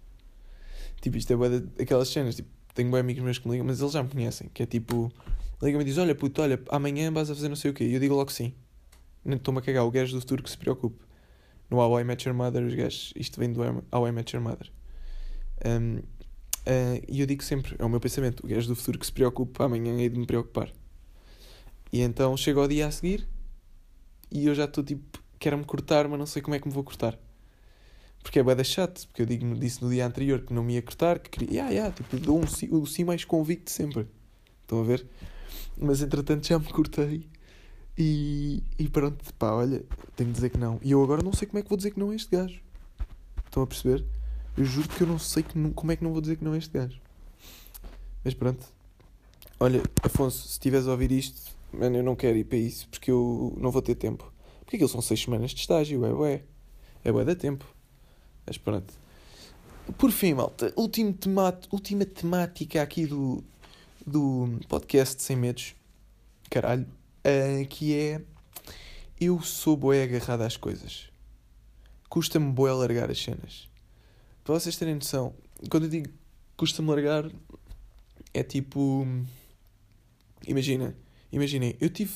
Tipo, 1.00 1.16
isto 1.16 1.32
é 1.32 1.36
boa 1.36 1.50
daquelas 1.50 2.08
cenas, 2.08 2.36
tipo, 2.36 2.48
tenho 2.72 2.88
bem 2.88 3.00
amigos 3.00 3.24
meus 3.24 3.38
que 3.38 3.48
me 3.48 3.54
ligam, 3.54 3.66
mas 3.66 3.80
eles 3.80 3.92
já 3.92 4.04
me 4.04 4.08
conhecem. 4.08 4.48
Que 4.54 4.62
é 4.62 4.66
tipo, 4.66 5.12
liga-me 5.60 5.82
e 5.82 5.84
diz: 5.84 5.98
Olha, 5.98 6.14
puto, 6.14 6.40
olha, 6.40 6.62
amanhã 6.68 7.10
vais 7.10 7.28
a 7.28 7.34
fazer 7.34 7.48
não 7.48 7.56
sei 7.56 7.72
o 7.72 7.74
quê. 7.74 7.82
E 7.82 7.92
eu 7.92 7.98
digo 7.98 8.14
logo 8.14 8.30
sim. 8.30 8.54
Estou-me 9.26 9.58
a 9.58 9.62
cagar, 9.62 9.84
o 9.84 9.90
gajo 9.90 10.14
do 10.14 10.20
futuro 10.20 10.44
que 10.44 10.50
se 10.50 10.56
preocupe. 10.56 11.04
No 11.68 11.78
How 11.78 11.98
I 11.98 12.04
Met 12.04 12.24
Your 12.28 12.36
Mother, 12.36 12.62
os 12.62 12.72
gajos, 12.72 13.12
isto 13.16 13.40
vem 13.40 13.52
do 13.52 13.60
How 13.90 14.06
I 14.06 14.12
Met 14.12 14.36
Your 14.36 14.44
Mother. 14.44 14.70
Um, 15.66 15.96
uh, 15.96 17.02
e 17.08 17.20
eu 17.20 17.26
digo 17.26 17.42
sempre, 17.42 17.74
é 17.80 17.84
o 17.84 17.88
meu 17.88 17.98
pensamento, 17.98 18.46
o 18.46 18.48
gajo 18.48 18.68
do 18.68 18.76
futuro 18.76 18.96
que 18.96 19.06
se 19.06 19.12
preocupe, 19.12 19.60
amanhã 19.60 19.98
hei 19.98 20.08
de 20.08 20.20
me 20.20 20.24
preocupar. 20.26 20.70
E 21.92 22.00
então 22.00 22.36
chega 22.36 22.60
o 22.60 22.68
dia 22.68 22.86
a 22.86 22.92
seguir 22.92 23.26
e 24.30 24.46
eu 24.46 24.54
já 24.54 24.66
estou 24.66 24.84
tipo, 24.84 25.18
quero-me 25.36 25.64
cortar, 25.64 26.06
mas 26.06 26.16
não 26.16 26.26
sei 26.26 26.40
como 26.40 26.54
é 26.54 26.60
que 26.60 26.68
me 26.68 26.72
vou 26.72 26.84
cortar. 26.84 27.18
Porque 28.24 28.38
é 28.38 28.42
bué 28.42 28.64
chato, 28.64 29.06
porque 29.06 29.22
eu 29.22 29.26
digo, 29.26 29.54
disse 29.54 29.84
no 29.84 29.90
dia 29.90 30.04
anterior 30.04 30.40
que 30.40 30.52
não 30.52 30.64
me 30.64 30.74
ia 30.74 30.82
cortar, 30.82 31.18
que 31.18 31.28
queria, 31.28 31.50
yeah, 31.50 31.70
yeah, 31.70 31.94
tipo, 31.94 32.16
dou 32.18 32.40
um, 32.40 32.80
o 32.80 32.86
sim 32.86 33.04
mais 33.04 33.22
convicto 33.22 33.70
sempre. 33.70 34.08
Estão 34.62 34.80
a 34.80 34.82
ver? 34.82 35.06
Mas 35.76 36.00
entretanto 36.00 36.46
já 36.46 36.58
me 36.58 36.64
cortei 36.64 37.28
e, 37.96 38.62
e 38.78 38.88
pronto, 38.88 39.22
pá, 39.34 39.52
olha, 39.52 39.84
tenho 40.16 40.30
de 40.30 40.34
dizer 40.34 40.48
que 40.48 40.56
não. 40.56 40.80
E 40.82 40.90
eu 40.90 41.02
agora 41.02 41.22
não 41.22 41.34
sei 41.34 41.46
como 41.46 41.58
é 41.58 41.62
que 41.62 41.68
vou 41.68 41.76
dizer 41.76 41.90
que 41.90 42.00
não 42.00 42.10
a 42.10 42.16
este 42.16 42.34
gajo. 42.34 42.60
Estão 43.44 43.62
a 43.62 43.66
perceber? 43.66 44.04
Eu 44.56 44.64
juro 44.64 44.88
que 44.88 45.02
eu 45.02 45.06
não 45.06 45.18
sei 45.18 45.42
que, 45.42 45.52
como 45.72 45.92
é 45.92 45.96
que 45.96 46.02
não 46.02 46.12
vou 46.12 46.22
dizer 46.22 46.36
que 46.36 46.44
não 46.44 46.54
a 46.54 46.58
este 46.58 46.72
gajo. 46.72 46.98
Mas 48.24 48.32
pronto. 48.32 48.66
Olha, 49.60 49.82
Afonso, 50.02 50.48
se 50.48 50.52
estiveres 50.52 50.88
a 50.88 50.92
ouvir 50.92 51.12
isto, 51.12 51.52
mano, 51.72 51.98
eu 51.98 52.02
não 52.02 52.16
quero 52.16 52.38
ir 52.38 52.44
para 52.44 52.56
isso 52.56 52.88
porque 52.88 53.10
eu 53.10 53.54
não 53.60 53.70
vou 53.70 53.82
ter 53.82 53.94
tempo. 53.96 54.32
Porque 54.60 54.76
aquilo 54.76 54.88
são 54.88 55.02
seis 55.02 55.20
semanas 55.20 55.50
de 55.50 55.60
estágio, 55.60 56.06
é 56.06 56.12
bué. 56.12 56.42
É 57.04 57.12
bué 57.12 57.22
da 57.22 57.36
tempo. 57.36 57.73
Mas 58.46 58.58
pronto. 58.58 58.92
Por 59.98 60.10
fim, 60.10 60.34
malta, 60.34 60.72
último 60.76 61.14
última 61.70 62.04
temática 62.04 62.82
aqui 62.82 63.06
do, 63.06 63.44
do 64.06 64.58
podcast 64.68 65.22
Sem 65.22 65.36
Medos. 65.36 65.74
Caralho 66.50 66.86
uh, 66.86 67.66
que 67.68 67.94
é 67.94 68.20
eu 69.20 69.40
sou 69.42 69.76
boé 69.76 70.04
agarrado 70.04 70.42
às 70.42 70.56
coisas. 70.56 71.10
Custa-me 72.08 72.52
boé 72.52 72.72
largar 72.72 73.10
as 73.10 73.22
cenas. 73.22 73.68
Para 74.42 74.54
vocês 74.54 74.76
terem 74.76 74.94
noção, 74.94 75.34
quando 75.70 75.84
eu 75.84 75.90
digo 75.90 76.08
custa-me 76.56 76.88
largar, 76.88 77.30
é 78.32 78.42
tipo. 78.42 79.06
Imagina, 80.46 80.94
imaginem, 81.32 81.76
eu 81.80 81.88
tive 81.88 82.12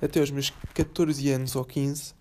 até 0.00 0.20
os 0.20 0.30
meus 0.30 0.50
14 0.74 1.30
anos 1.30 1.56
ou 1.56 1.64
15 1.64 2.14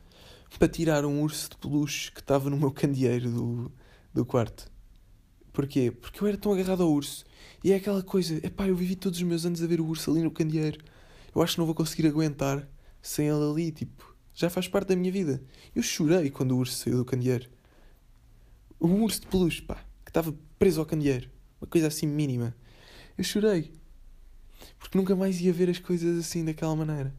para 0.58 0.68
tirar 0.68 1.06
um 1.06 1.22
urso 1.22 1.50
de 1.50 1.58
peluche 1.58 2.12
que 2.12 2.20
estava 2.20 2.50
no 2.50 2.58
meu 2.58 2.72
candeeiro 2.72 3.30
do, 3.32 3.72
do 4.14 4.26
quarto. 4.26 4.72
Porquê? 5.52 5.92
Porque 5.92 6.22
eu 6.22 6.28
era 6.28 6.38
tão 6.38 6.54
agarrado 6.54 6.84
ao 6.84 6.92
urso. 6.92 7.26
E 7.64 7.72
é 7.72 7.76
aquela 7.76 8.02
coisa, 8.02 8.36
epá, 8.46 8.68
eu 8.68 8.76
vivi 8.76 8.96
todos 8.96 9.20
os 9.20 9.24
meus 9.24 9.46
anos 9.46 9.62
a 9.62 9.68
ver 9.68 9.82
o 9.82 9.86
urso 9.86 10.12
ali 10.12 10.22
no 10.22 10.32
candeeiro 10.32 10.80
eu 11.34 11.42
acho 11.42 11.54
que 11.54 11.60
não 11.60 11.66
vou 11.66 11.76
conseguir 11.76 12.08
aguentar 12.08 12.68
sem 13.02 13.28
ele 13.28 13.44
ali, 13.44 13.72
tipo, 13.72 14.16
já 14.34 14.50
faz 14.50 14.68
parte 14.68 14.90
da 14.90 14.96
minha 14.96 15.12
vida. 15.12 15.42
Eu 15.74 15.82
chorei 15.82 16.30
quando 16.30 16.52
o 16.52 16.58
urso 16.58 16.76
saiu 16.76 16.98
do 16.98 17.06
candeeiro. 17.06 17.50
Um 18.80 19.04
urso 19.04 19.22
de 19.22 19.28
peluche, 19.28 19.62
pá, 19.62 19.86
que 20.04 20.10
estava 20.10 20.36
preso 20.60 20.80
ao 20.80 20.86
candeeiro. 20.86 21.30
Uma 21.60 21.68
coisa 21.68 21.88
assim 21.88 22.06
mínima. 22.06 22.56
Eu 23.18 23.24
chorei. 23.24 23.72
Porque 24.78 24.98
nunca 24.98 25.16
mais 25.16 25.40
ia 25.40 25.54
ver 25.54 25.70
as 25.70 25.80
coisas 25.80 26.20
assim 26.20 26.44
daquela 26.44 26.76
maneira. 26.76 27.16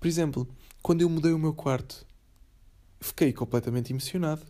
Por 0.00 0.08
exemplo, 0.08 0.48
quando 0.82 1.02
eu 1.02 1.10
mudei 1.10 1.32
o 1.32 1.38
meu 1.38 1.52
quarto, 1.52 2.06
fiquei 3.00 3.32
completamente 3.32 3.92
emocionado. 3.92 4.42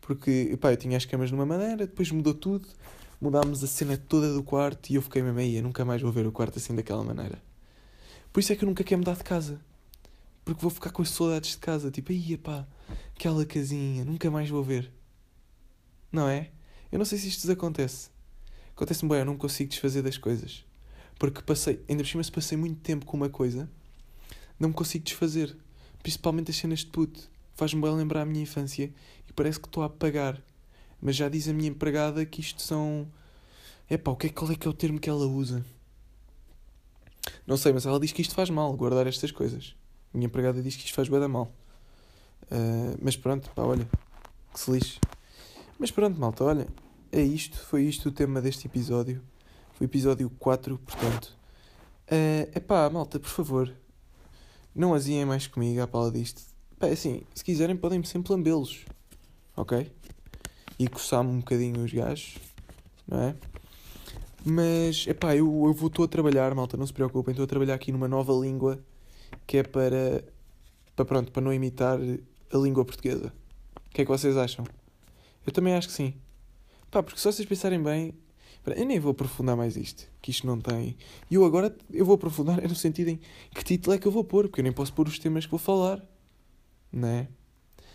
Porque, 0.00 0.56
pá, 0.60 0.72
eu 0.72 0.76
tinha 0.76 0.96
as 0.96 1.04
camas 1.04 1.28
de 1.28 1.34
uma 1.34 1.44
maneira, 1.44 1.86
depois 1.86 2.10
mudou 2.10 2.34
tudo, 2.34 2.66
mudámos 3.20 3.62
a 3.62 3.66
cena 3.66 3.96
toda 3.96 4.32
do 4.32 4.42
quarto 4.42 4.90
e 4.90 4.94
eu 4.94 5.02
fiquei 5.02 5.22
mesmo 5.22 5.38
aí, 5.38 5.56
eu 5.56 5.62
nunca 5.62 5.84
mais 5.84 6.00
vou 6.00 6.10
ver 6.10 6.26
o 6.26 6.32
quarto 6.32 6.58
assim 6.58 6.74
daquela 6.74 7.04
maneira. 7.04 7.42
Por 8.32 8.40
isso 8.40 8.52
é 8.52 8.56
que 8.56 8.64
eu 8.64 8.68
nunca 8.68 8.84
quero 8.84 8.98
mudar 9.00 9.16
de 9.16 9.24
casa. 9.24 9.60
Porque 10.44 10.62
vou 10.62 10.70
ficar 10.70 10.90
com 10.90 11.02
as 11.02 11.10
saudades 11.10 11.50
de 11.50 11.58
casa. 11.58 11.90
Tipo, 11.90 12.12
aí, 12.12 12.36
pá, 12.38 12.66
aquela 13.14 13.44
casinha, 13.44 14.04
nunca 14.04 14.30
mais 14.30 14.48
vou 14.48 14.62
ver. 14.62 14.90
Não 16.10 16.26
é? 16.26 16.50
Eu 16.90 16.98
não 16.98 17.04
sei 17.04 17.18
se 17.18 17.28
isto 17.28 17.50
acontece. 17.50 18.08
Acontece-me 18.74 19.10
bem, 19.10 19.18
eu 19.18 19.24
não 19.24 19.36
consigo 19.36 19.68
desfazer 19.68 20.02
das 20.02 20.16
coisas. 20.16 20.64
Porque 21.18 21.42
passei, 21.42 21.84
ainda 21.88 22.02
por 22.02 22.08
cima, 22.08 22.22
se 22.22 22.32
passei 22.32 22.56
muito 22.56 22.80
tempo 22.80 23.04
com 23.04 23.16
uma 23.16 23.28
coisa, 23.28 23.68
não 24.58 24.68
me 24.68 24.74
consigo 24.74 25.04
desfazer. 25.04 25.54
Principalmente 26.08 26.50
as 26.50 26.56
cenas 26.56 26.78
de 26.78 26.86
puto. 26.86 27.28
Faz-me 27.54 27.82
bem 27.82 27.94
lembrar 27.94 28.22
a 28.22 28.24
minha 28.24 28.40
infância 28.40 28.90
e 29.28 29.32
parece 29.34 29.60
que 29.60 29.66
estou 29.66 29.82
a 29.82 29.86
apagar. 29.86 30.42
Mas 31.02 31.16
já 31.16 31.28
diz 31.28 31.46
a 31.48 31.52
minha 31.52 31.68
empregada 31.68 32.24
que 32.24 32.40
isto 32.40 32.62
são. 32.62 33.06
Epá, 33.90 34.10
o 34.10 34.16
que 34.16 34.28
é, 34.28 34.30
qual 34.30 34.50
é 34.50 34.54
que 34.54 34.66
é 34.66 34.70
o 34.70 34.72
termo 34.72 34.98
que 34.98 35.10
ela 35.10 35.26
usa? 35.26 35.62
Não 37.46 37.58
sei, 37.58 37.74
mas 37.74 37.84
ela 37.84 38.00
diz 38.00 38.10
que 38.10 38.22
isto 38.22 38.34
faz 38.34 38.48
mal, 38.48 38.72
guardar 38.72 39.06
estas 39.06 39.30
coisas. 39.30 39.76
Minha 40.14 40.24
empregada 40.24 40.62
diz 40.62 40.76
que 40.76 40.86
isto 40.86 40.94
faz 40.94 41.10
bem 41.10 41.20
da 41.20 41.28
mal. 41.28 41.52
Uh, 42.44 42.96
mas 43.02 43.14
pronto, 43.14 43.50
pá, 43.50 43.64
olha, 43.64 43.86
que 44.54 44.60
se 44.60 44.70
lixe. 44.70 44.98
Mas 45.78 45.90
pronto, 45.90 46.18
malta, 46.18 46.42
olha, 46.42 46.66
é 47.12 47.20
isto, 47.20 47.58
foi 47.58 47.82
isto 47.82 48.08
o 48.08 48.12
tema 48.12 48.40
deste 48.40 48.66
episódio. 48.66 49.22
Foi 49.74 49.86
o 49.86 49.90
episódio 49.90 50.30
4, 50.38 50.78
portanto. 50.78 51.36
É 52.06 52.50
uh, 52.56 52.60
pá, 52.62 52.88
malta, 52.88 53.20
por 53.20 53.28
favor, 53.28 53.70
não 54.78 54.94
aziem 54.94 55.24
mais 55.24 55.46
comigo 55.48 55.82
à 55.82 55.86
pala 55.88 56.10
disto. 56.10 56.40
Pá, 56.78 56.86
é 56.86 56.92
assim, 56.92 57.22
se 57.34 57.42
quiserem 57.42 57.76
podem-me 57.76 58.06
sempre 58.06 58.32
lambê-los, 58.32 58.84
ok? 59.56 59.90
E 60.78 60.86
coçar-me 60.86 61.30
um 61.30 61.38
bocadinho 61.38 61.84
os 61.84 61.92
gajos, 61.92 62.36
não 63.06 63.20
é? 63.20 63.34
Mas, 64.44 65.04
epá, 65.08 65.34
eu, 65.34 65.46
eu 65.66 65.74
vou, 65.74 65.88
estou 65.88 66.04
a 66.04 66.08
trabalhar, 66.08 66.54
malta, 66.54 66.76
não 66.76 66.86
se 66.86 66.92
preocupem, 66.92 67.32
estou 67.32 67.42
a 67.42 67.48
trabalhar 67.48 67.74
aqui 67.74 67.90
numa 67.90 68.06
nova 68.06 68.32
língua 68.32 68.78
que 69.46 69.58
é 69.58 69.62
para, 69.64 70.24
para, 70.94 71.04
pronto, 71.04 71.32
para 71.32 71.42
não 71.42 71.52
imitar 71.52 71.98
a 72.52 72.56
língua 72.56 72.84
portuguesa. 72.84 73.32
O 73.86 73.90
que 73.90 74.02
é 74.02 74.04
que 74.04 74.10
vocês 74.10 74.36
acham? 74.36 74.64
Eu 75.44 75.52
também 75.52 75.74
acho 75.74 75.88
que 75.88 75.94
sim. 75.94 76.14
Pá, 76.88 77.02
porque 77.02 77.18
se 77.18 77.24
vocês 77.24 77.48
pensarem 77.48 77.82
bem, 77.82 78.14
eu 78.76 78.84
nem 78.84 78.98
vou 78.98 79.12
aprofundar 79.12 79.56
mais 79.56 79.76
isto, 79.76 80.06
que 80.20 80.30
isto 80.30 80.46
não 80.46 80.60
tem. 80.60 80.96
E 81.30 81.34
eu 81.34 81.44
agora, 81.44 81.74
eu 81.92 82.04
vou 82.04 82.14
aprofundar 82.14 82.62
é 82.62 82.66
no 82.68 82.74
sentido 82.74 83.08
em 83.08 83.20
que 83.54 83.64
título 83.64 83.94
é 83.94 83.98
que 83.98 84.06
eu 84.06 84.12
vou 84.12 84.24
pôr, 84.24 84.48
porque 84.48 84.60
eu 84.60 84.64
nem 84.64 84.72
posso 84.72 84.92
pôr 84.92 85.06
os 85.06 85.18
temas 85.18 85.44
que 85.44 85.50
vou 85.50 85.58
falar, 85.58 86.02
não 86.92 87.08
é? 87.08 87.28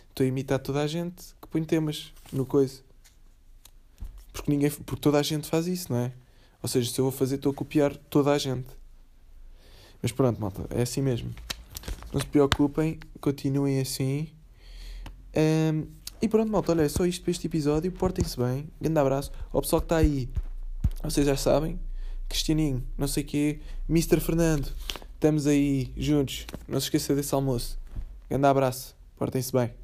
Estou 0.10 0.24
a 0.24 0.28
imitar 0.28 0.60
toda 0.60 0.82
a 0.82 0.88
gente 0.88 1.34
que 1.42 1.48
põe 1.48 1.64
temas 1.64 2.14
no 2.32 2.46
coisa. 2.46 2.82
Porque, 4.32 4.52
ninguém, 4.52 4.70
porque 4.70 5.02
toda 5.02 5.20
a 5.20 5.24
gente 5.24 5.48
faz 5.48 5.68
isso, 5.68 5.92
não 5.92 6.00
é? 6.00 6.12
Ou 6.62 6.70
seja, 6.70 6.92
se 6.92 7.00
eu 7.00 7.06
vou 7.06 7.12
fazer, 7.12 7.36
estou 7.36 7.52
a 7.52 7.56
copiar 7.56 7.96
toda 7.96 8.32
a 8.32 8.38
gente. 8.38 8.68
Mas 10.02 10.12
pronto, 10.12 10.40
malta, 10.40 10.66
é 10.70 10.82
assim 10.82 11.02
mesmo. 11.02 11.34
Não 12.12 12.22
se 12.22 12.28
preocupem, 12.28 13.00
continuem 13.20 13.80
assim. 13.80 14.30
Um, 15.36 15.88
e 16.22 16.28
pronto, 16.30 16.52
malta, 16.52 16.72
olha, 16.72 16.84
é 16.84 16.90
só 16.90 17.06
isto 17.06 17.22
para 17.22 17.32
este 17.32 17.48
episódio. 17.48 17.92
Portem-se 17.92 18.38
bem. 18.38 18.70
Grande 18.80 19.00
abraço. 19.00 19.32
Ao 19.52 19.62
pessoal 19.62 19.82
que 19.82 19.86
está 19.88 19.98
aí, 19.98 20.30
vocês 21.10 21.26
já 21.26 21.36
sabem. 21.36 21.80
Cristianinho, 22.30 22.84
não 22.98 23.08
sei 23.08 23.24
o 23.24 23.26
quê. 23.26 23.60
Mr. 23.90 24.20
Fernando, 24.20 24.68
estamos 25.14 25.46
aí 25.46 25.92
juntos. 25.98 26.46
Não 26.68 26.80
se 26.80 26.88
esqueça 26.88 27.14
desse 27.14 27.36
almoço. 27.36 27.78
Grande 28.30 28.48
abraço. 28.48 28.96
Portem-se 29.18 29.52
bem. 29.52 29.83